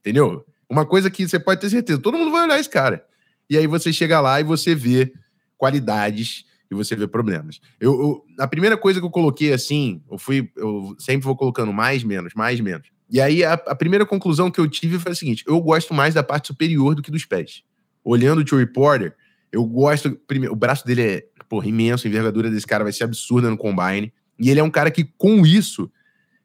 Entendeu? 0.00 0.44
Uma 0.68 0.84
coisa 0.84 1.10
que 1.10 1.26
você 1.26 1.38
pode 1.38 1.60
ter 1.60 1.70
certeza, 1.70 1.98
todo 1.98 2.18
mundo 2.18 2.30
vai 2.30 2.44
olhar 2.44 2.58
esse 2.58 2.68
cara. 2.68 3.04
E 3.48 3.56
aí 3.56 3.66
você 3.66 3.92
chega 3.92 4.20
lá 4.20 4.40
e 4.40 4.44
você 4.44 4.74
vê 4.74 5.12
qualidades 5.56 6.44
e 6.70 6.74
você 6.74 6.96
vê 6.96 7.06
problemas. 7.06 7.60
Eu, 7.78 7.92
eu, 7.92 8.24
a 8.38 8.48
primeira 8.48 8.76
coisa 8.76 8.98
que 8.98 9.06
eu 9.06 9.10
coloquei 9.10 9.52
assim, 9.52 10.02
eu 10.10 10.18
fui, 10.18 10.50
eu 10.56 10.96
sempre 10.98 11.24
vou 11.24 11.36
colocando 11.36 11.72
mais, 11.72 12.02
menos, 12.02 12.32
mais, 12.34 12.60
menos. 12.60 12.88
E 13.12 13.20
aí 13.20 13.44
a, 13.44 13.52
a, 13.52 13.74
primeira 13.74 14.06
conclusão 14.06 14.50
que 14.50 14.58
eu 14.58 14.66
tive 14.66 14.98
foi 14.98 15.12
a 15.12 15.14
seguinte: 15.14 15.44
eu 15.46 15.60
gosto 15.60 15.92
mais 15.92 16.14
da 16.14 16.22
parte 16.22 16.48
superior 16.48 16.94
do 16.94 17.02
que 17.02 17.10
dos 17.10 17.26
pés. 17.26 17.62
Olhando 18.02 18.42
o 18.42 18.46
Joe 18.46 18.58
Reporter, 18.58 19.14
eu 19.52 19.62
gosto. 19.66 20.18
Primeiro, 20.26 20.54
o 20.54 20.56
braço 20.56 20.86
dele 20.86 21.02
é 21.02 21.24
porra, 21.46 21.68
imenso, 21.68 22.06
a 22.06 22.08
envergadura 22.08 22.50
desse 22.50 22.66
cara 22.66 22.82
vai 22.82 22.92
ser 22.94 23.04
absurda 23.04 23.50
no 23.50 23.58
combine. 23.58 24.10
E 24.38 24.48
ele 24.48 24.58
é 24.58 24.62
um 24.62 24.70
cara 24.70 24.90
que, 24.90 25.04
com 25.04 25.44
isso, 25.44 25.92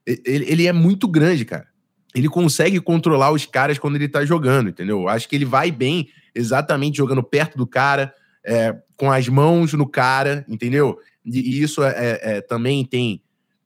ele, 0.06 0.46
ele 0.52 0.68
é 0.68 0.74
muito 0.74 1.08
grande, 1.08 1.46
cara. 1.46 1.68
Ele 2.14 2.28
consegue 2.28 2.82
controlar 2.82 3.32
os 3.32 3.46
caras 3.46 3.80
quando 3.80 3.96
ele 3.96 4.10
tá 4.10 4.26
jogando, 4.26 4.70
entendeu? 4.70 5.04
Eu 5.04 5.08
acho 5.08 5.30
que 5.30 5.36
ele 5.38 5.46
vai 5.46 5.72
bem 5.72 6.10
exatamente 6.36 6.98
jogando 6.98 7.24
perto 7.24 7.58
do 7.58 7.66
cara, 7.66 8.14
é, 8.46 8.76
com 8.98 9.10
as 9.10 9.30
mãos 9.30 9.72
no 9.72 9.88
cara, 9.88 10.46
entendeu? 10.50 11.00
E, 11.26 11.62
isso 11.62 11.82
é, 11.84 11.92
é, 11.92 12.20
é, 12.38 12.42
também 12.42 12.84
tem 12.84 13.22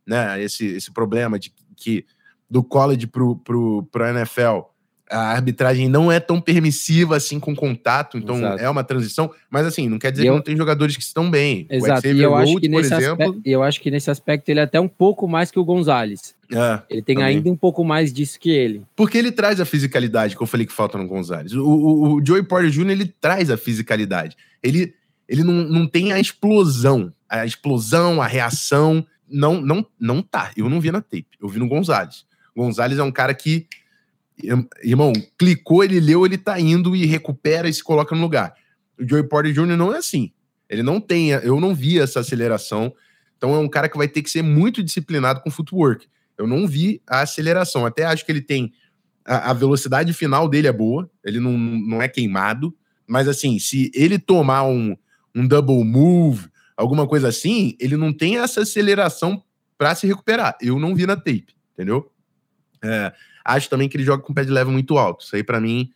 né, 0.06 0.42
esse, 0.44 0.68
esse 0.68 0.92
problema 0.92 1.40
de 1.40 1.52
que 1.76 2.06
do 2.52 2.62
college 2.62 3.08
pro, 3.08 3.38
pro, 3.38 3.88
pro 3.90 4.06
NFL, 4.06 4.68
a 5.10 5.32
arbitragem 5.32 5.88
não 5.88 6.12
é 6.12 6.20
tão 6.20 6.42
permissiva 6.42 7.16
assim 7.16 7.40
com 7.40 7.56
contato, 7.56 8.18
então 8.18 8.38
Exato. 8.38 8.62
é 8.62 8.70
uma 8.70 8.84
transição, 8.84 9.32
mas 9.50 9.66
assim, 9.66 9.88
não 9.88 9.98
quer 9.98 10.12
dizer 10.12 10.28
eu... 10.28 10.34
que 10.34 10.36
não 10.38 10.44
tem 10.44 10.58
jogadores 10.58 10.98
que 10.98 11.04
estão 11.04 11.32
bem. 11.32 11.66
Exato, 11.70 12.08
e 12.08 12.22
eu, 12.22 12.36
acho 12.36 12.58
que 12.58 12.70
por 12.70 12.82
nesse 12.82 12.94
exemplo... 12.94 13.24
Aspecto, 13.24 13.42
eu 13.46 13.64
acho 13.64 13.82
que 13.82 13.90
nesse 13.90 14.12
aspecto 14.12 14.50
ele 14.50 14.60
é 14.60 14.64
até 14.64 14.82
um 14.82 14.88
pouco 14.88 15.30
mais 15.30 15.50
que 15.50 15.58
o 15.58 15.64
Gonzalez. 15.64 16.36
É, 16.52 16.82
ele 16.90 17.02
tem 17.02 17.16
também. 17.16 17.38
ainda 17.38 17.50
um 17.50 17.56
pouco 17.56 17.86
mais 17.86 18.12
disso 18.12 18.38
que 18.38 18.50
ele. 18.50 18.84
Porque 18.98 19.18
ele 19.18 19.32
traz 19.32 19.62
a 19.62 19.66
fisicalidade 19.66 20.36
que 20.36 20.44
eu 20.44 20.48
falei 20.48 20.66
que 20.66 20.74
falta 20.74 20.98
no 20.98 21.08
Gonzalez. 21.08 21.54
O, 21.54 21.66
o, 21.66 22.16
o 22.16 22.26
Joey 22.26 22.44
Porter 22.44 22.70
Jr., 22.70 22.90
ele 22.90 23.06
traz 23.06 23.50
a 23.50 23.56
fisicalidade. 23.56 24.36
Ele, 24.62 24.94
ele 25.28 25.44
não, 25.46 25.54
não 25.54 25.88
tem 25.88 26.12
a 26.12 26.20
explosão. 26.20 27.14
A 27.30 27.46
explosão, 27.46 28.22
a 28.22 28.28
reação, 28.28 29.06
não, 29.30 29.62
não, 29.62 29.86
não 29.98 30.22
tá. 30.22 30.52
Eu 30.58 30.70
não 30.70 30.82
vi 30.82 30.92
na 30.92 31.02
tape. 31.02 31.28
Eu 31.42 31.48
vi 31.48 31.60
no 31.60 31.68
Gonzalez. 31.70 32.26
Gonzalez 32.56 33.00
é 33.00 33.04
um 33.04 33.12
cara 33.12 33.34
que, 33.34 33.68
irmão, 34.84 35.14
clicou, 35.38 35.84
ele 35.84 36.00
leu, 36.00 36.26
ele 36.26 36.38
tá 36.38 36.60
indo 36.60 36.96
e 36.96 37.06
recupera 37.06 37.70
e 37.70 37.74
se 37.74 37.84
coloca 37.84 38.16
no 38.16 38.22
lugar. 38.22 38.54
O 39.00 39.08
Joey 39.08 39.24
Porter 39.24 39.54
Jr. 39.54 39.78
não 39.78 39.94
é 39.94 39.98
assim. 39.98 40.32
Ele 40.70 40.84
não 40.84 41.02
tem, 41.02 41.32
eu 41.32 41.60
não 41.60 41.76
vi 41.76 42.00
essa 42.00 42.22
aceleração. 42.22 42.94
Então 43.38 43.54
é 43.54 43.58
um 43.58 43.68
cara 43.68 43.90
que 43.90 43.98
vai 43.98 44.08
ter 44.08 44.22
que 44.22 44.30
ser 44.30 44.42
muito 44.42 44.84
disciplinado 44.84 45.42
com 45.42 45.52
footwork. 45.52 46.08
Eu 46.38 46.48
não 46.48 46.68
vi 46.68 47.02
a 47.08 47.22
aceleração. 47.22 47.86
Até 47.86 48.06
acho 48.06 48.26
que 48.26 48.32
ele 48.32 48.42
tem. 48.42 48.72
A, 49.26 49.52
a 49.52 49.54
velocidade 49.54 50.14
final 50.14 50.48
dele 50.48 50.68
é 50.68 50.72
boa, 50.72 51.10
ele 51.24 51.40
não, 51.40 51.58
não 51.58 52.02
é 52.02 52.08
queimado. 52.08 52.76
Mas 53.08 53.28
assim, 53.28 53.60
se 53.60 53.92
ele 53.94 54.18
tomar 54.18 54.64
um, 54.64 54.96
um 55.36 55.46
double 55.46 55.84
move, 55.84 56.48
alguma 56.78 57.08
coisa 57.08 57.28
assim, 57.28 57.76
ele 57.80 57.98
não 57.98 58.14
tem 58.14 58.38
essa 58.38 58.62
aceleração 58.62 59.44
para 59.78 59.94
se 59.96 60.08
recuperar. 60.08 60.56
Eu 60.62 60.80
não 60.80 60.96
vi 60.96 61.06
na 61.06 61.16
tape, 61.16 61.56
entendeu? 61.74 62.12
É, 62.84 63.12
acho 63.46 63.70
também 63.70 63.88
que 63.88 63.98
ele 63.98 64.04
joga 64.04 64.24
com 64.24 64.34
pé 64.34 64.44
de 64.44 64.52
level 64.52 64.72
muito 64.72 64.98
alto. 64.98 65.24
Isso 65.24 65.36
aí, 65.36 65.44
para 65.44 65.60
mim, 65.60 65.92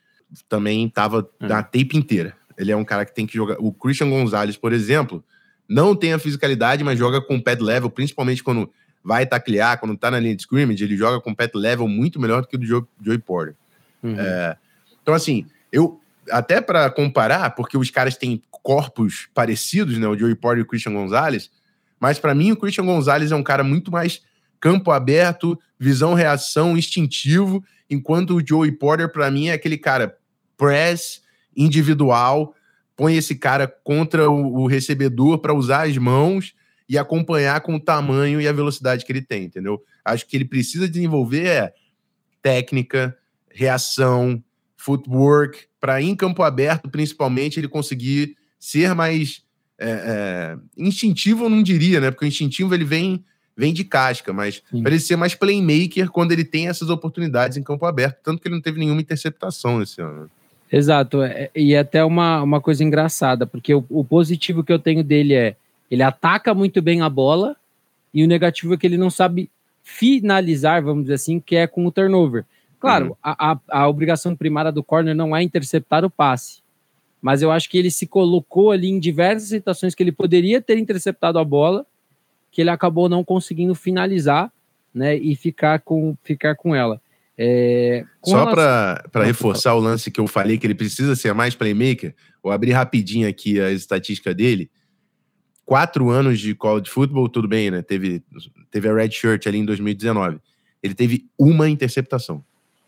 também 0.48 0.88
tava 0.90 1.30
é. 1.40 1.48
na 1.48 1.64
tape 1.64 1.98
inteira. 1.98 2.36
Ele 2.58 2.72
é 2.72 2.76
um 2.76 2.86
cara 2.86 3.06
que 3.06 3.14
tem 3.14 3.26
que 3.26 3.36
jogar. 3.36 3.58
O 3.60 3.72
Christian 3.72 4.10
Gonzalez, 4.10 4.58
por 4.58 4.72
exemplo, 4.72 5.24
não 5.68 5.96
tem 5.96 6.14
a 6.14 6.20
fisicalidade, 6.20 6.84
mas 6.84 6.98
joga 6.98 7.22
com 7.22 7.40
pad 7.40 7.62
level, 7.62 7.90
principalmente 7.90 8.44
quando 8.44 8.72
vai 9.04 9.26
taclear, 9.26 9.80
quando 9.80 9.98
tá 9.98 10.10
na 10.10 10.20
linha 10.20 10.36
de 10.36 10.42
scrimmage, 10.42 10.84
ele 10.84 10.98
joga 10.98 11.22
com 11.22 11.34
pad 11.34 11.52
level 11.56 11.88
muito 11.88 12.20
melhor 12.20 12.42
do 12.42 12.48
que 12.48 12.56
o 12.56 12.60
do 12.60 12.88
Joey 13.02 13.20
Porter. 13.20 13.56
Uhum. 14.02 14.20
É, 14.20 14.58
então, 15.02 15.14
assim, 15.14 15.46
eu 15.72 16.00
até 16.32 16.60
para 16.60 16.90
comparar, 16.90 17.52
porque 17.52 17.78
os 17.78 17.92
caras 17.92 18.18
têm 18.18 18.42
corpos 18.50 19.28
parecidos, 19.34 19.98
né? 19.98 20.08
O 20.08 20.18
Joey 20.18 20.34
Porter 20.34 20.60
e 20.60 20.62
o 20.64 20.66
Christian 20.66 20.94
Gonzalez, 20.94 21.52
mas 22.00 22.18
para 22.18 22.34
mim 22.34 22.52
o 22.52 22.58
Christian 22.58 22.86
Gonzalez 22.86 23.32
é 23.32 23.36
um 23.36 23.44
cara 23.44 23.64
muito 23.64 23.92
mais 23.92 24.24
campo 24.60 24.92
aberto, 24.92 25.60
visão, 25.80 26.14
reação, 26.14 26.78
instintivo, 26.78 27.64
enquanto 27.90 28.36
o 28.36 28.46
Joey 28.46 28.72
Porter, 28.72 29.12
para 29.12 29.30
mim, 29.30 29.48
é 29.48 29.54
aquele 29.54 29.78
cara 29.78 30.18
press, 30.58 31.22
individual, 31.56 32.54
põe 32.96 33.16
esse 33.16 33.36
cara 33.36 33.68
contra 33.68 34.30
o, 34.30 34.62
o 34.64 34.68
recebedor 34.68 35.40
para 35.40 35.54
usar 35.54 35.88
as 35.88 35.98
mãos 35.98 36.54
e 36.88 36.98
acompanhar 36.98 37.62
com 37.62 37.76
o 37.76 37.80
tamanho 37.80 38.40
e 38.40 38.48
a 38.48 38.54
velocidade 38.54 39.06
que 39.06 39.12
ele 39.12 39.22
tem, 39.22 39.46
entendeu? 39.46 39.84
Acho 40.04 40.26
que 40.28 40.38
ele 40.38 40.46
precisa 40.46 40.88
desenvolver 40.88 41.46
é 41.46 41.74
técnica, 42.42 43.18
reação, 43.50 44.44
footwork, 44.78 45.66
para 45.80 46.02
em 46.02 46.16
campo 46.16 46.44
aberto, 46.44 46.90
principalmente, 46.90 47.60
ele 47.60 47.68
conseguir 47.68 48.38
ser 48.60 48.94
mais 48.94 49.44
é, 49.80 49.90
é, 49.90 50.58
instintivo, 50.78 51.46
eu 51.46 51.50
não 51.50 51.64
diria, 51.64 52.00
né? 52.00 52.12
Porque 52.12 52.26
o 52.26 52.28
instintivo 52.28 52.74
ele 52.74 52.86
vem 52.86 53.26
vem 53.56 53.74
de 53.74 53.84
casca, 53.84 54.34
mas 54.34 54.62
ele 54.74 55.00
ser 55.00 55.16
mais 55.16 55.34
playmaker 55.34 56.10
quando 56.10 56.32
ele 56.32 56.44
tem 56.44 56.68
essas 56.68 56.90
oportunidades 56.90 57.58
em 57.58 57.64
campo 57.64 57.86
aberto, 57.86 58.20
tanto 58.22 58.42
que 58.42 58.48
ele 58.48 58.56
não 58.56 58.62
teve 58.62 58.80
nenhuma 58.80 59.02
interceptação 59.02 59.82
esse 59.82 60.02
ano. 60.02 60.30
Exato, 60.72 61.22
é, 61.22 61.50
e 61.56 61.74
é 61.74 61.80
até 61.80 62.04
uma, 62.04 62.42
uma 62.42 62.60
coisa 62.60 62.84
engraçada, 62.84 63.46
porque 63.46 63.74
o, 63.74 63.86
o, 63.90 64.04
positivo 64.04 64.64
que 64.64 64.74
eu 64.74 64.80
tenho 64.80 65.04
dele 65.04 65.34
é 65.34 65.56
ele 65.90 66.02
ataca 66.02 66.54
muito 66.54 66.82
bem 66.82 67.02
a 67.02 67.10
bola, 67.10 67.56
e 68.14 68.24
o 68.24 68.28
negativo 68.28 68.74
é 68.74 68.78
que 68.78 68.88
ele 68.88 68.98
não 68.98 69.10
sabe 69.10 69.50
finalizar, 69.84 70.84
vamos 70.84 71.04
dizer 71.04 71.14
assim, 71.14 71.40
que 71.40 71.56
é 71.56 71.68
com 71.68 71.86
o 71.86 71.92
turnover. 71.92 72.44
Claro, 72.80 73.10
uhum. 73.10 73.16
a, 73.22 73.52
a, 73.52 73.60
a, 73.70 73.88
obrigação 73.88 74.36
primária 74.36 74.72
do 74.72 74.84
corner 74.84 75.16
não 75.16 75.36
é 75.36 75.44
interceptar 75.44 76.04
o 76.04 76.10
passe, 76.10 76.62
mas 77.22 77.42
eu 77.42 77.52
acho 77.52 77.70
que 77.70 77.78
ele 77.78 77.92
se 77.92 78.08
colocou 78.08 78.72
ali 78.72 78.90
em 78.90 79.00
diversas 79.00 79.50
situações 79.50 79.94
que 79.94 80.02
ele 80.02 80.12
poderia 80.12 80.60
ter 80.60 80.78
interceptado 80.78 81.38
a 81.40 81.44
bola, 81.44 81.86
que 82.56 82.62
ele 82.62 82.70
acabou 82.70 83.10
não 83.10 83.22
conseguindo 83.22 83.76
finalizar, 83.76 84.50
né, 84.94 85.14
e 85.18 85.36
ficar 85.36 85.82
com, 85.82 86.18
ficar 86.24 86.56
com 86.56 86.74
ela. 86.74 87.02
É, 87.38 88.06
Só 88.24 88.46
relação... 88.46 89.10
para 89.12 89.26
reforçar 89.26 89.76
o 89.76 89.80
lance 89.80 90.10
que 90.10 90.22
eu 90.22 90.26
falei, 90.26 90.58
que 90.58 90.66
ele 90.66 90.74
precisa 90.74 91.18
ser 91.18 91.34
mais 91.34 91.54
playmaker, 91.54 92.16
vou 92.42 92.54
abrir 92.54 92.72
rapidinho 92.72 93.28
aqui 93.28 93.60
a 93.60 93.74
estatística 93.74 94.34
dele. 94.34 94.72
Quatro 95.66 96.10
anos 96.10 96.40
de 96.40 96.56
college 96.56 96.90
football, 96.90 97.28
tudo 97.28 97.46
bem, 97.46 97.70
né? 97.70 97.82
Teve, 97.82 98.24
teve 98.72 98.88
a 98.88 98.94
red 98.94 99.12
shirt 99.12 99.48
ali 99.48 99.58
em 99.58 99.66
2019. 99.66 100.40
Ele 100.82 100.94
teve 100.94 101.26
uma 101.38 101.68
interceptação. 101.68 102.42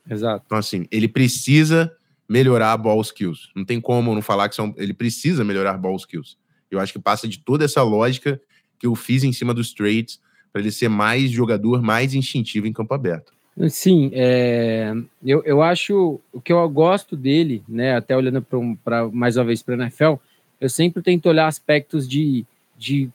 Exato. 0.09 0.43
Então, 0.45 0.57
assim, 0.57 0.87
ele 0.89 1.09
precisa 1.09 1.93
melhorar 2.29 2.77
ball 2.77 3.01
skills. 3.01 3.49
Não 3.53 3.65
tem 3.65 3.81
como 3.81 4.15
não 4.15 4.21
falar 4.21 4.47
que 4.47 4.55
são, 4.55 4.73
ele 4.77 4.93
precisa 4.93 5.43
melhorar 5.43 5.73
ball 5.73 5.97
skills. 5.97 6.37
Eu 6.71 6.79
acho 6.79 6.93
que 6.93 6.99
passa 6.99 7.27
de 7.27 7.39
toda 7.39 7.65
essa 7.65 7.83
lógica 7.83 8.39
que 8.79 8.87
eu 8.87 8.95
fiz 8.95 9.23
em 9.23 9.33
cima 9.33 9.53
dos 9.53 9.73
trades 9.73 10.19
para 10.51 10.61
ele 10.61 10.71
ser 10.71 10.89
mais 10.89 11.29
jogador, 11.29 11.81
mais 11.81 12.13
instintivo 12.13 12.67
em 12.67 12.73
campo 12.73 12.93
aberto. 12.93 13.33
Sim, 13.69 14.11
é, 14.13 14.93
eu, 15.25 15.41
eu 15.43 15.63
acho 15.63 16.19
o 16.31 16.39
que 16.39 16.53
eu 16.53 16.69
gosto 16.69 17.17
dele, 17.17 17.63
né? 17.67 17.95
Até 17.95 18.15
olhando 18.15 18.45
para 18.83 19.07
mais 19.09 19.35
uma 19.35 19.45
vez 19.45 19.63
para 19.63 19.73
a 19.73 19.77
NFL, 19.79 20.13
eu 20.61 20.69
sempre 20.69 21.01
tento 21.01 21.27
olhar 21.27 21.47
aspectos 21.47 22.07
de, 22.07 22.45
de 22.77 23.09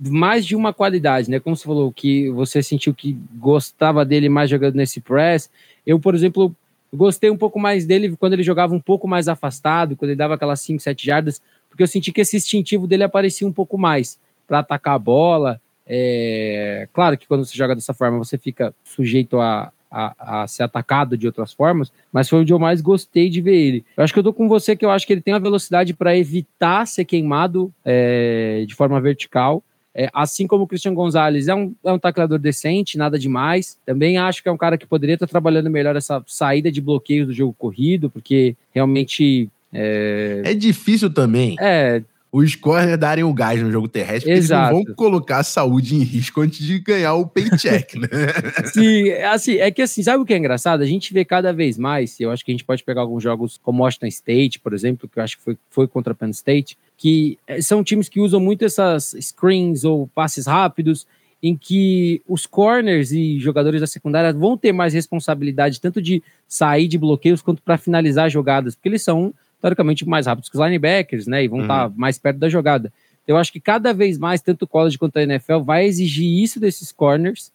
mais 0.00 0.44
de 0.44 0.56
uma 0.56 0.72
qualidade, 0.72 1.30
né? 1.30 1.38
Como 1.38 1.56
você 1.56 1.64
falou 1.64 1.92
que 1.92 2.28
você 2.30 2.60
sentiu 2.60 2.92
que 2.92 3.16
gostava 3.36 4.04
dele 4.04 4.28
mais 4.28 4.50
jogando 4.50 4.74
nesse 4.74 5.00
press. 5.00 5.48
Eu, 5.86 6.00
por 6.00 6.12
exemplo, 6.12 6.54
gostei 6.92 7.30
um 7.30 7.36
pouco 7.36 7.60
mais 7.60 7.86
dele 7.86 8.16
quando 8.16 8.32
ele 8.32 8.42
jogava 8.42 8.74
um 8.74 8.80
pouco 8.80 9.06
mais 9.06 9.28
afastado, 9.28 9.94
quando 9.94 10.10
ele 10.10 10.18
dava 10.18 10.34
aquelas 10.34 10.60
5, 10.60 10.82
7 10.82 11.06
jardas, 11.06 11.40
porque 11.70 11.84
eu 11.84 11.88
senti 11.88 12.10
que 12.10 12.20
esse 12.20 12.36
instintivo 12.36 12.88
dele 12.88 13.04
aparecia 13.04 13.46
um 13.46 13.52
pouco 13.52 13.78
mais 13.78 14.18
para 14.46 14.60
atacar 14.60 14.94
a 14.94 14.98
bola. 14.98 15.60
É, 15.86 16.88
claro 16.92 17.16
que 17.18 17.26
quando 17.26 17.44
você 17.44 17.56
joga 17.56 17.74
dessa 17.74 17.92
forma, 17.92 18.18
você 18.18 18.38
fica 18.38 18.74
sujeito 18.84 19.38
a, 19.40 19.70
a, 19.90 20.42
a, 20.42 20.46
ser 20.48 20.64
atacado 20.64 21.16
de 21.16 21.26
outras 21.26 21.52
formas, 21.52 21.92
mas 22.12 22.28
foi 22.28 22.40
onde 22.40 22.52
eu 22.52 22.58
mais 22.58 22.80
gostei 22.80 23.28
de 23.30 23.40
ver 23.40 23.54
ele. 23.54 23.84
Eu 23.96 24.02
acho 24.02 24.12
que 24.12 24.18
eu 24.18 24.24
tô 24.24 24.32
com 24.32 24.48
você 24.48 24.74
que 24.74 24.84
eu 24.84 24.90
acho 24.90 25.06
que 25.06 25.12
ele 25.12 25.20
tem 25.20 25.32
uma 25.32 25.40
velocidade 25.40 25.94
para 25.94 26.16
evitar 26.16 26.86
ser 26.86 27.04
queimado 27.04 27.72
é, 27.84 28.64
de 28.66 28.74
forma 28.74 29.00
vertical. 29.00 29.62
É, 29.96 30.10
assim 30.12 30.48
como 30.48 30.64
o 30.64 30.66
Christian 30.66 30.92
Gonzalez 30.92 31.46
é 31.46 31.54
um, 31.54 31.72
é 31.84 31.92
um 31.92 31.98
tacleador 32.00 32.40
decente, 32.40 32.98
nada 32.98 33.16
demais. 33.16 33.78
Também 33.86 34.18
acho 34.18 34.42
que 34.42 34.48
é 34.48 34.52
um 34.52 34.56
cara 34.56 34.76
que 34.76 34.86
poderia 34.86 35.14
estar 35.14 35.28
trabalhando 35.28 35.70
melhor 35.70 35.94
essa 35.94 36.20
saída 36.26 36.72
de 36.72 36.80
bloqueios 36.80 37.28
do 37.28 37.32
jogo 37.32 37.54
corrido, 37.56 38.10
porque 38.10 38.56
realmente 38.74 39.48
é... 39.72 40.42
é, 40.44 40.54
difícil 40.54 41.12
também. 41.12 41.56
É, 41.60 42.02
os 42.36 42.56
corners 42.56 42.98
darem 42.98 43.22
o 43.22 43.32
gás 43.32 43.62
no 43.62 43.70
jogo 43.70 43.86
terrestre, 43.86 44.24
porque 44.24 44.38
Exato. 44.40 44.74
eles 44.74 44.86
não 44.86 44.86
vão 44.86 44.94
colocar 44.96 45.38
a 45.38 45.44
saúde 45.44 45.94
em 45.94 46.02
risco 46.02 46.40
antes 46.40 46.66
de 46.66 46.80
ganhar 46.80 47.14
o 47.14 47.28
paycheck, 47.28 47.96
né? 47.96 48.08
Sim, 48.74 49.08
assim, 49.22 49.58
é 49.58 49.70
que 49.70 49.80
assim, 49.80 50.02
sabe 50.02 50.20
o 50.20 50.26
que 50.26 50.34
é 50.34 50.36
engraçado? 50.36 50.82
A 50.82 50.86
gente 50.86 51.14
vê 51.14 51.24
cada 51.24 51.52
vez 51.52 51.78
mais, 51.78 52.18
eu 52.18 52.32
acho 52.32 52.44
que 52.44 52.50
a 52.50 52.54
gente 52.54 52.64
pode 52.64 52.82
pegar 52.82 53.02
alguns 53.02 53.22
jogos 53.22 53.56
como 53.62 53.84
Washington 53.84 54.06
State, 54.08 54.58
por 54.58 54.74
exemplo, 54.74 55.08
que 55.08 55.20
eu 55.20 55.22
acho 55.22 55.38
que 55.38 55.44
foi, 55.44 55.56
foi 55.70 55.86
contra 55.86 56.12
Penn 56.12 56.30
State, 56.30 56.76
que 56.96 57.38
eh, 57.46 57.62
são 57.62 57.84
times 57.84 58.08
que 58.08 58.18
usam 58.18 58.40
muito 58.40 58.64
essas 58.64 59.14
screens 59.20 59.84
ou 59.84 60.08
passes 60.08 60.48
rápidos, 60.48 61.06
em 61.40 61.54
que 61.56 62.20
os 62.26 62.46
corners 62.46 63.12
e 63.12 63.38
jogadores 63.38 63.80
da 63.80 63.86
secundária 63.86 64.32
vão 64.32 64.58
ter 64.58 64.72
mais 64.72 64.92
responsabilidade 64.92 65.80
tanto 65.80 66.02
de 66.02 66.20
sair 66.48 66.88
de 66.88 66.98
bloqueios 66.98 67.40
quanto 67.40 67.62
para 67.62 67.78
finalizar 67.78 68.28
jogadas, 68.28 68.74
porque 68.74 68.88
eles 68.88 69.02
são 69.02 69.32
teoricamente 69.64 70.06
mais 70.06 70.26
rápidos 70.26 70.50
que 70.50 70.58
os 70.58 70.62
linebackers, 70.62 71.26
né? 71.26 71.42
E 71.42 71.48
vão 71.48 71.62
estar 71.62 71.84
uhum. 71.86 71.90
tá 71.90 71.96
mais 71.96 72.18
perto 72.18 72.36
da 72.36 72.50
jogada. 72.50 72.92
Eu 73.26 73.38
acho 73.38 73.50
que 73.50 73.58
cada 73.58 73.94
vez 73.94 74.18
mais, 74.18 74.42
tanto 74.42 74.64
o 74.64 74.68
college 74.68 74.98
quanto 74.98 75.16
a 75.16 75.22
NFL, 75.22 75.60
vai 75.60 75.86
exigir 75.86 76.42
isso 76.42 76.60
desses 76.60 76.92
corners. 76.92 77.50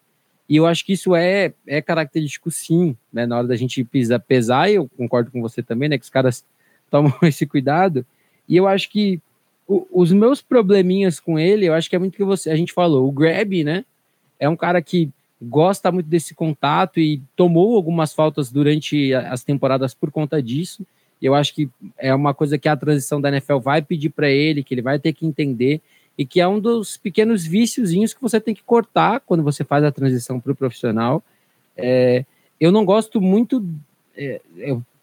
E 0.49 0.55
eu 0.55 0.65
acho 0.65 0.83
que 0.83 0.93
isso 0.93 1.15
é, 1.15 1.53
é 1.67 1.79
característico, 1.83 2.49
sim, 2.49 2.97
né? 3.13 3.27
Na 3.27 3.37
hora 3.37 3.47
da 3.47 3.55
gente 3.55 3.83
pisar, 3.83 4.19
pesar, 4.19 4.71
e 4.71 4.75
eu 4.75 4.89
concordo 4.97 5.29
com 5.29 5.39
você 5.39 5.61
também, 5.61 5.87
né? 5.87 5.99
Que 5.99 6.03
os 6.03 6.09
caras 6.09 6.43
tomam 6.89 7.13
esse 7.21 7.45
cuidado. 7.45 8.03
E 8.47 8.57
eu 8.57 8.67
acho 8.67 8.89
que 8.89 9.21
o, 9.67 9.85
os 9.91 10.11
meus 10.11 10.41
probleminhas 10.41 11.19
com 11.19 11.37
ele, 11.37 11.67
eu 11.67 11.75
acho 11.75 11.87
que 11.87 11.95
é 11.95 11.99
muito 11.99 12.17
que 12.17 12.23
você, 12.23 12.49
a 12.49 12.55
gente 12.55 12.73
falou. 12.73 13.07
O 13.07 13.11
Grab, 13.11 13.63
né? 13.63 13.85
É 14.39 14.49
um 14.49 14.55
cara 14.55 14.81
que 14.81 15.11
gosta 15.39 15.91
muito 15.91 16.07
desse 16.07 16.33
contato 16.33 16.99
e 16.99 17.21
tomou 17.35 17.75
algumas 17.75 18.15
faltas 18.15 18.51
durante 18.51 19.13
as 19.13 19.43
temporadas 19.43 19.93
por 19.93 20.09
conta 20.09 20.41
disso 20.41 20.83
eu 21.25 21.35
acho 21.35 21.53
que 21.53 21.69
é 21.97 22.13
uma 22.13 22.33
coisa 22.33 22.57
que 22.57 22.69
a 22.69 22.75
transição 22.75 23.19
da 23.19 23.29
NFL 23.29 23.57
vai 23.57 23.81
pedir 23.81 24.09
para 24.09 24.29
ele, 24.29 24.63
que 24.63 24.73
ele 24.73 24.81
vai 24.81 24.97
ter 24.97 25.13
que 25.13 25.25
entender, 25.25 25.81
e 26.17 26.25
que 26.25 26.41
é 26.41 26.47
um 26.47 26.59
dos 26.59 26.97
pequenos 26.97 27.45
viciozinhos 27.45 28.13
que 28.13 28.21
você 28.21 28.39
tem 28.39 28.53
que 28.53 28.63
cortar 28.63 29.21
quando 29.21 29.43
você 29.43 29.63
faz 29.63 29.83
a 29.83 29.91
transição 29.91 30.39
para 30.39 30.51
o 30.51 30.55
profissional. 30.55 31.23
É, 31.77 32.25
eu 32.59 32.71
não 32.71 32.83
gosto 32.83 33.21
muito. 33.21 33.65
É, 34.17 34.41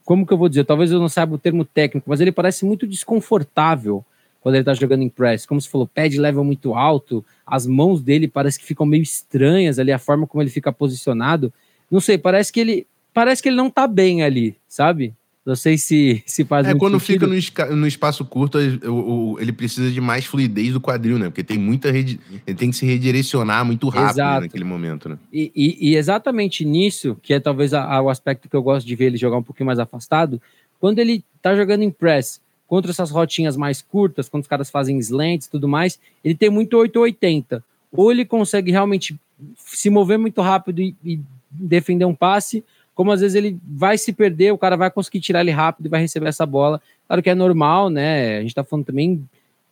como 0.04 0.26
que 0.26 0.32
eu 0.32 0.38
vou 0.38 0.48
dizer? 0.48 0.64
Talvez 0.64 0.92
eu 0.92 1.00
não 1.00 1.08
saiba 1.08 1.34
o 1.34 1.38
termo 1.38 1.64
técnico, 1.64 2.08
mas 2.08 2.20
ele 2.20 2.30
parece 2.30 2.64
muito 2.64 2.86
desconfortável 2.86 4.04
quando 4.40 4.54
ele 4.54 4.62
está 4.62 4.74
jogando 4.74 5.02
em 5.02 5.08
press. 5.08 5.44
Como 5.44 5.60
se 5.60 5.68
falou, 5.68 5.86
pad 5.86 6.16
level 6.20 6.44
muito 6.44 6.74
alto, 6.74 7.24
as 7.44 7.66
mãos 7.66 8.02
dele 8.02 8.28
parece 8.28 8.58
que 8.58 8.64
ficam 8.64 8.86
meio 8.86 9.02
estranhas 9.02 9.78
ali, 9.78 9.90
a 9.90 9.98
forma 9.98 10.26
como 10.26 10.42
ele 10.42 10.50
fica 10.50 10.72
posicionado. 10.72 11.52
Não 11.90 11.98
sei, 11.98 12.16
parece 12.18 12.52
que 12.52 12.60
ele 12.60 12.86
parece 13.12 13.42
que 13.42 13.48
ele 13.48 13.56
não 13.56 13.68
está 13.68 13.86
bem 13.86 14.22
ali, 14.22 14.54
sabe? 14.68 15.14
Não 15.46 15.54
sei 15.54 15.78
se, 15.78 16.24
se 16.26 16.44
faz 16.44 16.66
É, 16.66 16.74
quando 16.74 16.98
sentido. 16.98 17.32
fica 17.36 17.66
no, 17.66 17.76
no, 17.76 17.86
espaço 17.86 18.24
curto, 18.24 18.58
ele 18.58 19.52
precisa 19.52 19.88
de 19.92 20.00
mais 20.00 20.24
fluidez 20.24 20.72
do 20.72 20.80
quadril, 20.80 21.20
né? 21.20 21.26
Porque 21.26 21.44
tem 21.44 21.56
muita 21.56 21.88
rede. 21.88 22.18
Ele 22.44 22.56
tem 22.56 22.68
que 22.68 22.76
se 22.76 22.84
redirecionar 22.84 23.64
muito 23.64 23.88
rápido 23.88 24.16
né, 24.16 24.40
naquele 24.40 24.64
momento, 24.64 25.08
né? 25.08 25.16
E, 25.32 25.52
e, 25.54 25.90
e, 25.90 25.96
exatamente 25.96 26.64
nisso, 26.64 27.16
que 27.22 27.32
é 27.32 27.38
talvez 27.38 27.72
a, 27.72 27.84
a, 27.84 28.02
o 28.02 28.10
aspecto 28.10 28.48
que 28.48 28.56
eu 28.56 28.62
gosto 28.62 28.84
de 28.84 28.96
ver 28.96 29.04
ele 29.04 29.16
jogar 29.16 29.36
um 29.36 29.42
pouquinho 29.42 29.68
mais 29.68 29.78
afastado, 29.78 30.42
quando 30.80 30.98
ele 30.98 31.24
tá 31.40 31.54
jogando 31.54 31.82
em 31.82 31.92
press 31.92 32.40
contra 32.66 32.90
essas 32.90 33.12
rotinhas 33.12 33.56
mais 33.56 33.80
curtas, 33.80 34.28
quando 34.28 34.42
os 34.42 34.48
caras 34.48 34.68
fazem 34.68 34.98
slants 34.98 35.46
e 35.46 35.50
tudo 35.50 35.68
mais, 35.68 35.96
ele 36.24 36.34
tem 36.34 36.50
muito 36.50 36.76
880. 36.76 37.64
Ou 37.92 38.10
ele 38.10 38.24
consegue 38.24 38.72
realmente 38.72 39.16
se 39.56 39.88
mover 39.90 40.18
muito 40.18 40.40
rápido 40.40 40.82
e, 40.82 40.96
e 41.04 41.20
defender 41.48 42.04
um 42.04 42.14
passe, 42.16 42.64
como 42.96 43.12
às 43.12 43.20
vezes 43.20 43.34
ele 43.34 43.60
vai 43.62 43.98
se 43.98 44.10
perder, 44.10 44.52
o 44.52 44.58
cara 44.58 44.74
vai 44.74 44.90
conseguir 44.90 45.20
tirar 45.20 45.42
ele 45.42 45.50
rápido 45.50 45.84
e 45.84 45.88
vai 45.90 46.00
receber 46.00 46.28
essa 46.28 46.46
bola. 46.46 46.80
Claro 47.06 47.22
que 47.22 47.28
é 47.28 47.34
normal, 47.34 47.90
né? 47.90 48.38
A 48.38 48.40
gente 48.40 48.54
tá 48.54 48.64
falando 48.64 48.86
também 48.86 49.22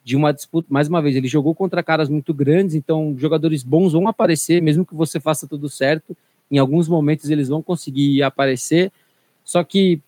de 0.05 0.15
uma 0.15 0.31
disputa, 0.31 0.69
mais 0.71 0.89
uma 0.89 1.01
vez, 1.01 1.17
ele 1.17 1.27
jogou 1.27 1.55
contra 1.55 1.83
caras 1.83 2.11
muito 2.11 2.35
grandes, 2.35 2.75
então 2.75 3.17
jogadores 3.19 3.63
bons 3.63 3.95
vão 3.95 4.07
aparecer, 4.07 4.61
mesmo 4.61 4.85
que 4.85 4.95
você 4.95 5.19
faça 5.19 5.47
tudo 5.49 5.71
certo, 5.71 6.15
em 6.51 6.59
alguns 6.59 6.87
momentos 6.87 7.31
eles 7.31 7.49
vão 7.49 7.63
conseguir 7.63 8.23
aparecer. 8.23 8.93
Só 9.43 9.65
que, 9.65 9.99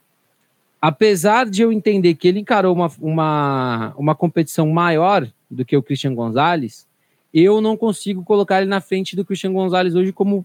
apesar 0.79 1.49
de 1.49 1.63
eu 1.63 1.73
entender 1.73 2.15
que 2.15 2.29
ele 2.29 2.41
encarou 2.41 2.75
uma, 2.75 2.93
uma, 3.01 3.95
uma 3.97 4.15
competição 4.15 4.69
maior 4.69 5.27
do 5.51 5.65
que 5.65 5.75
o 5.75 5.83
Christian 5.83 6.15
Gonzalez, 6.15 6.87
eu 7.33 7.63
não 7.63 7.79
consigo 7.79 8.23
colocar 8.23 8.61
ele 8.61 8.69
na 8.69 8.83
frente 8.83 9.17
do 9.17 9.25
Christian 9.25 9.55
Gonzalez 9.55 9.95
hoje, 9.95 10.13
como 10.13 10.45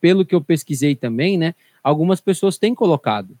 pelo 0.00 0.24
que 0.24 0.34
eu 0.34 0.40
pesquisei 0.40 0.94
também, 0.94 1.36
né? 1.36 1.56
Algumas 1.84 2.20
pessoas 2.20 2.56
têm 2.56 2.74
colocado. 2.74 3.36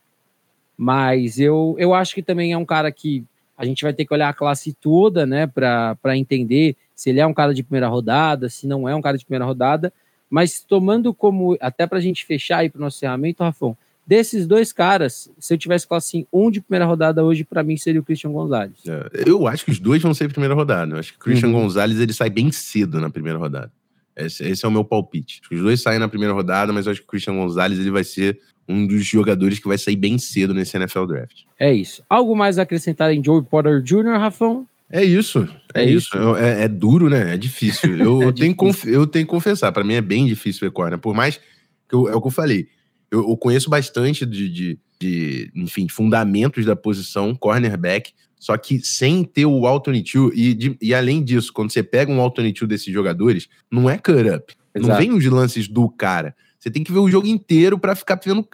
Mas 0.76 1.38
eu, 1.38 1.74
eu 1.78 1.94
acho 1.94 2.14
que 2.14 2.22
também 2.22 2.52
é 2.52 2.58
um 2.58 2.64
cara 2.64 2.92
que 2.92 3.24
a 3.56 3.64
gente 3.64 3.82
vai 3.82 3.94
ter 3.94 4.04
que 4.04 4.12
olhar 4.12 4.28
a 4.28 4.34
classe 4.34 4.74
toda, 4.74 5.24
né, 5.24 5.46
para 5.46 6.16
entender 6.16 6.76
se 6.94 7.10
ele 7.10 7.20
é 7.20 7.26
um 7.26 7.32
cara 7.32 7.54
de 7.54 7.62
primeira 7.62 7.88
rodada, 7.88 8.48
se 8.48 8.66
não 8.66 8.88
é 8.88 8.94
um 8.94 9.00
cara 9.00 9.16
de 9.16 9.24
primeira 9.24 9.44
rodada. 9.44 9.92
Mas 10.28 10.60
tomando 10.60 11.14
como, 11.14 11.56
até 11.60 11.86
para 11.86 11.98
a 11.98 12.00
gente 12.00 12.26
fechar 12.26 12.58
aí 12.58 12.68
para 12.68 12.78
o 12.78 12.82
nosso 12.82 12.98
encerramento, 12.98 13.42
Rafão, 13.42 13.76
desses 14.06 14.46
dois 14.46 14.72
caras, 14.72 15.30
se 15.38 15.54
eu 15.54 15.58
tivesse 15.58 15.86
classe 15.86 16.26
um 16.32 16.50
de 16.50 16.60
primeira 16.60 16.84
rodada 16.84 17.24
hoje, 17.24 17.44
para 17.44 17.62
mim 17.62 17.76
seria 17.76 18.00
o 18.00 18.04
Christian 18.04 18.32
Gonzalez. 18.32 18.74
É, 18.86 19.22
eu 19.26 19.46
acho 19.46 19.64
que 19.64 19.70
os 19.70 19.78
dois 19.78 20.02
vão 20.02 20.12
ser 20.12 20.30
primeira 20.30 20.54
rodada. 20.54 20.94
Eu 20.94 20.98
acho 20.98 21.12
que 21.12 21.18
o 21.18 21.20
Christian 21.20 21.50
uhum. 21.50 21.62
Gonzalez 21.62 22.00
ele 22.00 22.12
sai 22.12 22.30
bem 22.30 22.50
cedo 22.50 23.00
na 23.00 23.08
primeira 23.08 23.38
rodada. 23.38 23.70
Esse, 24.16 24.44
esse, 24.44 24.64
é 24.64 24.68
o 24.68 24.70
meu 24.70 24.84
palpite. 24.84 25.40
Os 25.50 25.60
dois 25.60 25.80
saem 25.80 25.98
na 25.98 26.08
primeira 26.08 26.32
rodada, 26.32 26.72
mas 26.72 26.86
eu 26.86 26.92
acho 26.92 27.00
que 27.00 27.06
o 27.06 27.10
Christian 27.10 27.34
Gonzalez 27.34 27.78
ele 27.78 27.90
vai 27.90 28.04
ser 28.04 28.38
um 28.68 28.86
dos 28.86 29.04
jogadores 29.04 29.58
que 29.58 29.68
vai 29.68 29.76
sair 29.76 29.96
bem 29.96 30.18
cedo 30.18 30.54
nesse 30.54 30.76
NFL 30.76 31.06
Draft. 31.06 31.42
É 31.58 31.72
isso. 31.72 32.02
Algo 32.08 32.36
mais 32.36 32.58
a 32.58 32.62
acrescentar 32.62 33.12
em 33.12 33.22
Joey 33.22 33.42
Porter 33.42 33.82
Jr., 33.82 34.18
Rafão? 34.18 34.66
É 34.90 35.02
isso. 35.02 35.48
É, 35.74 35.82
é 35.82 35.84
isso. 35.84 36.16
isso. 36.16 36.36
É, 36.36 36.64
é, 36.64 36.68
duro, 36.68 37.08
né? 37.08 37.34
É 37.34 37.36
difícil. 37.36 37.96
Eu, 37.98 38.22
é 38.22 38.32
tenho, 38.32 38.54
difícil. 38.54 38.92
eu 38.92 39.06
tenho 39.06 39.24
que 39.26 39.30
confessar, 39.30 39.72
para 39.72 39.84
mim 39.84 39.94
é 39.94 40.00
bem 40.00 40.26
difícil 40.26 40.60
ver 40.60 40.72
corner. 40.72 40.98
Por 40.98 41.14
mais 41.14 41.40
que 41.88 41.94
eu, 41.94 42.08
é 42.08 42.14
o 42.14 42.20
que 42.20 42.28
eu 42.28 42.32
falei. 42.32 42.68
Eu, 43.10 43.28
eu 43.28 43.36
conheço 43.36 43.68
bastante 43.68 44.24
de, 44.24 44.48
de, 44.48 44.78
de, 45.00 45.50
enfim, 45.54 45.88
fundamentos 45.88 46.64
da 46.64 46.76
posição 46.76 47.34
cornerback. 47.34 48.12
Só 48.44 48.58
que 48.58 48.78
sem 48.84 49.24
ter 49.24 49.46
o 49.46 49.66
alternate 49.66 50.18
e, 50.34 50.52
de, 50.52 50.76
e 50.78 50.92
além 50.94 51.24
disso, 51.24 51.50
quando 51.50 51.72
você 51.72 51.82
pega 51.82 52.12
um 52.12 52.20
alternate 52.20 52.66
desses 52.66 52.92
jogadores, 52.92 53.48
não 53.70 53.88
é 53.88 53.96
cut 53.96 54.28
up. 54.28 54.54
Exato. 54.74 54.86
Não 54.86 54.96
vem 54.98 55.12
os 55.14 55.24
lances 55.24 55.66
do 55.66 55.88
cara. 55.88 56.36
Você 56.58 56.70
tem 56.70 56.84
que 56.84 56.92
ver 56.92 56.98
o 56.98 57.10
jogo 57.10 57.26
inteiro 57.26 57.78
para 57.78 57.94
ficar 57.94 58.20
vendo. 58.22 58.46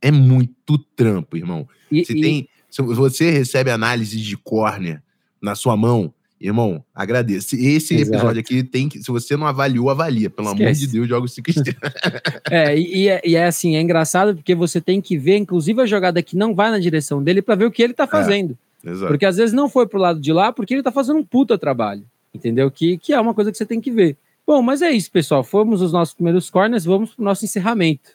É 0.00 0.12
muito 0.12 0.78
trampo, 0.94 1.36
irmão. 1.36 1.66
E, 1.90 2.04
você, 2.04 2.12
e... 2.12 2.20
Tem, 2.20 2.48
se 2.70 2.82
você 2.82 3.32
recebe 3.32 3.72
análise 3.72 4.16
de 4.20 4.36
corner 4.36 5.02
na 5.40 5.56
sua 5.56 5.76
mão, 5.76 6.14
irmão, 6.40 6.84
agradeço. 6.94 7.56
Esse 7.56 7.96
Exato. 7.96 8.14
episódio 8.14 8.40
aqui 8.42 8.62
tem 8.62 8.88
que. 8.88 9.02
Se 9.02 9.10
você 9.10 9.36
não 9.36 9.48
avaliou, 9.48 9.90
avalia. 9.90 10.30
Pelo 10.30 10.50
Esquece. 10.50 10.62
amor 10.62 10.74
de 10.74 10.86
Deus, 10.86 11.08
joga 11.08 11.26
cinco 11.26 11.50
estrelas. 11.50 11.94
é, 12.48 12.78
e, 12.78 13.08
é, 13.08 13.20
e 13.24 13.34
é 13.34 13.46
assim, 13.46 13.74
é 13.74 13.80
engraçado 13.80 14.36
porque 14.36 14.54
você 14.54 14.80
tem 14.80 15.00
que 15.00 15.18
ver, 15.18 15.38
inclusive, 15.38 15.82
a 15.82 15.86
jogada 15.86 16.22
que 16.22 16.36
não 16.36 16.54
vai 16.54 16.70
na 16.70 16.78
direção 16.78 17.20
dele 17.20 17.42
para 17.42 17.56
ver 17.56 17.64
o 17.64 17.72
que 17.72 17.82
ele 17.82 17.92
tá 17.92 18.04
é. 18.04 18.06
fazendo. 18.06 18.52
É. 18.52 18.71
Exato. 18.84 19.08
Porque 19.08 19.26
às 19.26 19.36
vezes 19.36 19.52
não 19.52 19.68
foi 19.68 19.86
pro 19.86 19.98
lado 19.98 20.20
de 20.20 20.32
lá 20.32 20.52
porque 20.52 20.74
ele 20.74 20.82
tá 20.82 20.92
fazendo 20.92 21.18
um 21.18 21.24
puta 21.24 21.56
trabalho. 21.58 22.04
Entendeu? 22.34 22.70
Que, 22.70 22.96
que 22.96 23.12
é 23.12 23.20
uma 23.20 23.34
coisa 23.34 23.52
que 23.52 23.58
você 23.58 23.66
tem 23.66 23.80
que 23.80 23.90
ver. 23.90 24.16
Bom, 24.46 24.62
mas 24.62 24.82
é 24.82 24.90
isso, 24.90 25.10
pessoal. 25.10 25.44
Fomos 25.44 25.82
os 25.82 25.92
nossos 25.92 26.14
primeiros 26.14 26.50
corners, 26.50 26.84
vamos 26.84 27.14
pro 27.14 27.24
nosso 27.24 27.44
encerramento. 27.44 28.10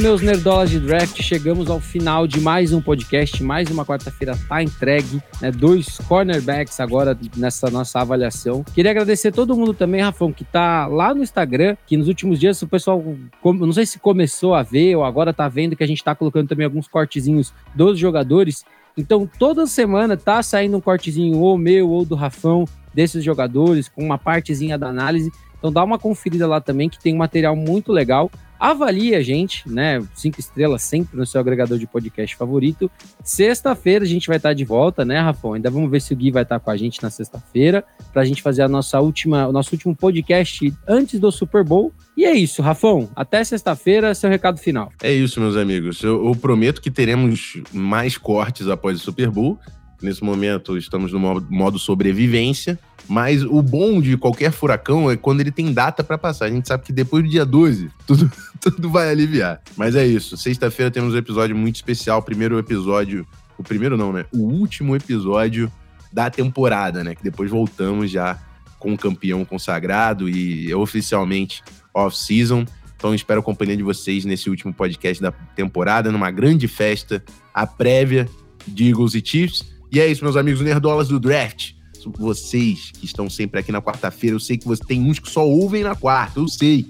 Meus 0.00 0.20
nerdolas 0.20 0.68
de 0.68 0.78
draft, 0.78 1.22
chegamos 1.22 1.70
ao 1.70 1.80
final 1.80 2.26
de 2.26 2.38
mais 2.40 2.72
um 2.72 2.82
podcast, 2.82 3.42
mais 3.42 3.70
uma 3.70 3.84
quarta-feira 3.84 4.36
tá 4.48 4.62
entregue, 4.62 5.22
né? 5.40 5.50
Dois 5.50 5.98
cornerbacks 6.06 6.78
agora 6.80 7.18
nessa 7.36 7.70
nossa 7.70 8.00
avaliação. 8.00 8.62
Queria 8.74 8.90
agradecer 8.90 9.32
todo 9.32 9.56
mundo 9.56 9.72
também, 9.72 10.02
Rafão, 10.02 10.32
que 10.32 10.44
tá 10.44 10.86
lá 10.86 11.14
no 11.14 11.22
Instagram, 11.22 11.76
que 11.86 11.96
nos 11.96 12.08
últimos 12.08 12.38
dias 12.38 12.60
o 12.60 12.68
pessoal, 12.68 13.02
não 13.42 13.72
sei 13.72 13.86
se 13.86 13.98
começou 13.98 14.54
a 14.54 14.62
ver 14.62 14.96
ou 14.96 15.04
agora 15.04 15.32
tá 15.32 15.48
vendo 15.48 15.74
que 15.74 15.84
a 15.84 15.88
gente 15.88 16.04
tá 16.04 16.14
colocando 16.14 16.48
também 16.48 16.66
alguns 16.66 16.86
cortezinhos 16.86 17.54
dos 17.74 17.98
jogadores. 17.98 18.64
Então, 18.98 19.28
toda 19.38 19.66
semana 19.66 20.16
tá 20.16 20.42
saindo 20.42 20.76
um 20.76 20.80
cortezinho 20.80 21.38
ou 21.38 21.56
meu 21.56 21.88
ou 21.88 22.04
do 22.04 22.14
Rafão 22.14 22.66
desses 22.92 23.24
jogadores, 23.24 23.88
com 23.88 24.04
uma 24.04 24.18
partezinha 24.18 24.76
da 24.76 24.88
análise. 24.88 25.30
Então 25.58 25.72
dá 25.72 25.82
uma 25.82 25.98
conferida 25.98 26.46
lá 26.46 26.60
também, 26.60 26.88
que 26.88 26.98
tem 26.98 27.14
um 27.14 27.18
material 27.18 27.56
muito 27.56 27.92
legal. 27.92 28.30
Avalie 28.58 29.14
a 29.14 29.22
gente, 29.22 29.68
né? 29.68 30.02
Cinco 30.14 30.40
estrelas 30.40 30.82
sempre 30.82 31.16
no 31.16 31.26
seu 31.26 31.40
agregador 31.40 31.78
de 31.78 31.86
podcast 31.86 32.34
favorito. 32.36 32.90
Sexta-feira 33.22 34.04
a 34.04 34.08
gente 34.08 34.26
vai 34.26 34.36
estar 34.36 34.54
de 34.54 34.64
volta, 34.64 35.04
né, 35.04 35.20
Rafão? 35.20 35.54
Ainda 35.54 35.70
vamos 35.70 35.90
ver 35.90 36.00
se 36.00 36.12
o 36.12 36.16
Gui 36.16 36.30
vai 36.30 36.42
estar 36.42 36.58
com 36.58 36.70
a 36.70 36.76
gente 36.76 37.02
na 37.02 37.10
sexta-feira 37.10 37.84
para 38.12 38.22
a 38.22 38.24
gente 38.24 38.42
fazer 38.42 38.62
a 38.62 38.68
nossa 38.68 39.00
última, 39.00 39.46
o 39.46 39.52
nosso 39.52 39.74
último 39.74 39.94
podcast 39.94 40.72
antes 40.88 41.20
do 41.20 41.30
Super 41.30 41.62
Bowl. 41.62 41.92
E 42.16 42.24
é 42.24 42.34
isso, 42.34 42.62
Rafão. 42.62 43.08
Até 43.14 43.44
sexta-feira, 43.44 44.14
seu 44.14 44.30
recado 44.30 44.58
final. 44.58 44.90
É 45.02 45.12
isso, 45.12 45.40
meus 45.40 45.56
amigos. 45.56 46.02
Eu, 46.02 46.26
eu 46.26 46.34
prometo 46.34 46.80
que 46.80 46.90
teremos 46.90 47.62
mais 47.72 48.16
cortes 48.16 48.68
após 48.68 48.98
o 48.98 49.02
Super 49.02 49.30
Bowl. 49.30 49.58
Nesse 50.00 50.22
momento 50.22 50.76
estamos 50.76 51.12
no 51.12 51.18
modo 51.18 51.78
sobrevivência. 51.78 52.78
Mas 53.08 53.44
o 53.44 53.62
bom 53.62 54.00
de 54.00 54.16
qualquer 54.16 54.50
furacão 54.50 55.10
é 55.10 55.16
quando 55.16 55.40
ele 55.40 55.52
tem 55.52 55.72
data 55.72 56.02
para 56.02 56.18
passar. 56.18 56.46
A 56.46 56.50
gente 56.50 56.66
sabe 56.66 56.84
que 56.84 56.92
depois 56.92 57.22
do 57.22 57.30
dia 57.30 57.44
12, 57.44 57.90
tudo, 58.06 58.30
tudo 58.60 58.90
vai 58.90 59.10
aliviar. 59.10 59.60
Mas 59.76 59.94
é 59.94 60.04
isso. 60.04 60.36
Sexta-feira 60.36 60.90
temos 60.90 61.14
um 61.14 61.16
episódio 61.16 61.56
muito 61.56 61.76
especial. 61.76 62.22
Primeiro 62.22 62.58
episódio. 62.58 63.26
O 63.56 63.62
primeiro 63.62 63.96
não, 63.96 64.12
né? 64.12 64.26
O 64.32 64.38
último 64.38 64.94
episódio 64.96 65.70
da 66.12 66.28
temporada, 66.30 67.04
né? 67.04 67.14
Que 67.14 67.22
depois 67.22 67.50
voltamos 67.50 68.10
já 68.10 68.38
com 68.78 68.92
o 68.92 68.98
campeão 68.98 69.44
consagrado 69.44 70.28
e 70.28 70.74
oficialmente 70.74 71.62
off-season. 71.94 72.64
Então 72.96 73.14
espero 73.14 73.40
a 73.40 73.42
companhia 73.42 73.76
de 73.76 73.82
vocês 73.82 74.24
nesse 74.24 74.50
último 74.50 74.72
podcast 74.72 75.22
da 75.22 75.30
temporada, 75.30 76.10
numa 76.10 76.30
grande 76.30 76.66
festa, 76.66 77.22
a 77.54 77.66
prévia 77.66 78.28
de 78.66 78.88
Eagles 78.88 79.14
e 79.14 79.22
Chiefs. 79.24 79.75
E 79.96 80.00
é 80.00 80.06
isso, 80.06 80.22
meus 80.22 80.36
amigos 80.36 80.60
nerdolas 80.60 81.08
do 81.08 81.18
draft. 81.18 81.72
Vocês 82.18 82.92
que 83.00 83.06
estão 83.06 83.30
sempre 83.30 83.60
aqui 83.60 83.72
na 83.72 83.80
quarta-feira, 83.80 84.36
eu 84.36 84.40
sei 84.40 84.58
que 84.58 84.66
você 84.66 84.84
tem 84.84 85.00
uns 85.00 85.18
que 85.18 85.30
só 85.30 85.48
ouvem 85.48 85.82
na 85.82 85.94
quarta, 85.94 86.38
eu 86.38 86.46
sei. 86.46 86.84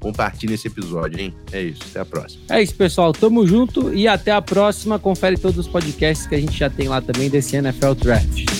Compartilhe 0.00 0.54
esse 0.54 0.66
episódio, 0.66 1.20
hein? 1.20 1.32
É 1.52 1.62
isso, 1.62 1.80
até 1.88 2.00
a 2.00 2.04
próxima. 2.04 2.42
É 2.48 2.60
isso, 2.60 2.74
pessoal. 2.74 3.12
Tamo 3.12 3.46
junto 3.46 3.94
e 3.94 4.08
até 4.08 4.32
a 4.32 4.42
próxima. 4.42 4.98
Confere 4.98 5.38
todos 5.38 5.58
os 5.58 5.68
podcasts 5.68 6.26
que 6.26 6.34
a 6.34 6.40
gente 6.40 6.58
já 6.58 6.68
tem 6.68 6.88
lá 6.88 7.00
também 7.00 7.30
desse 7.30 7.54
NFL 7.54 7.94
Draft. 7.94 8.59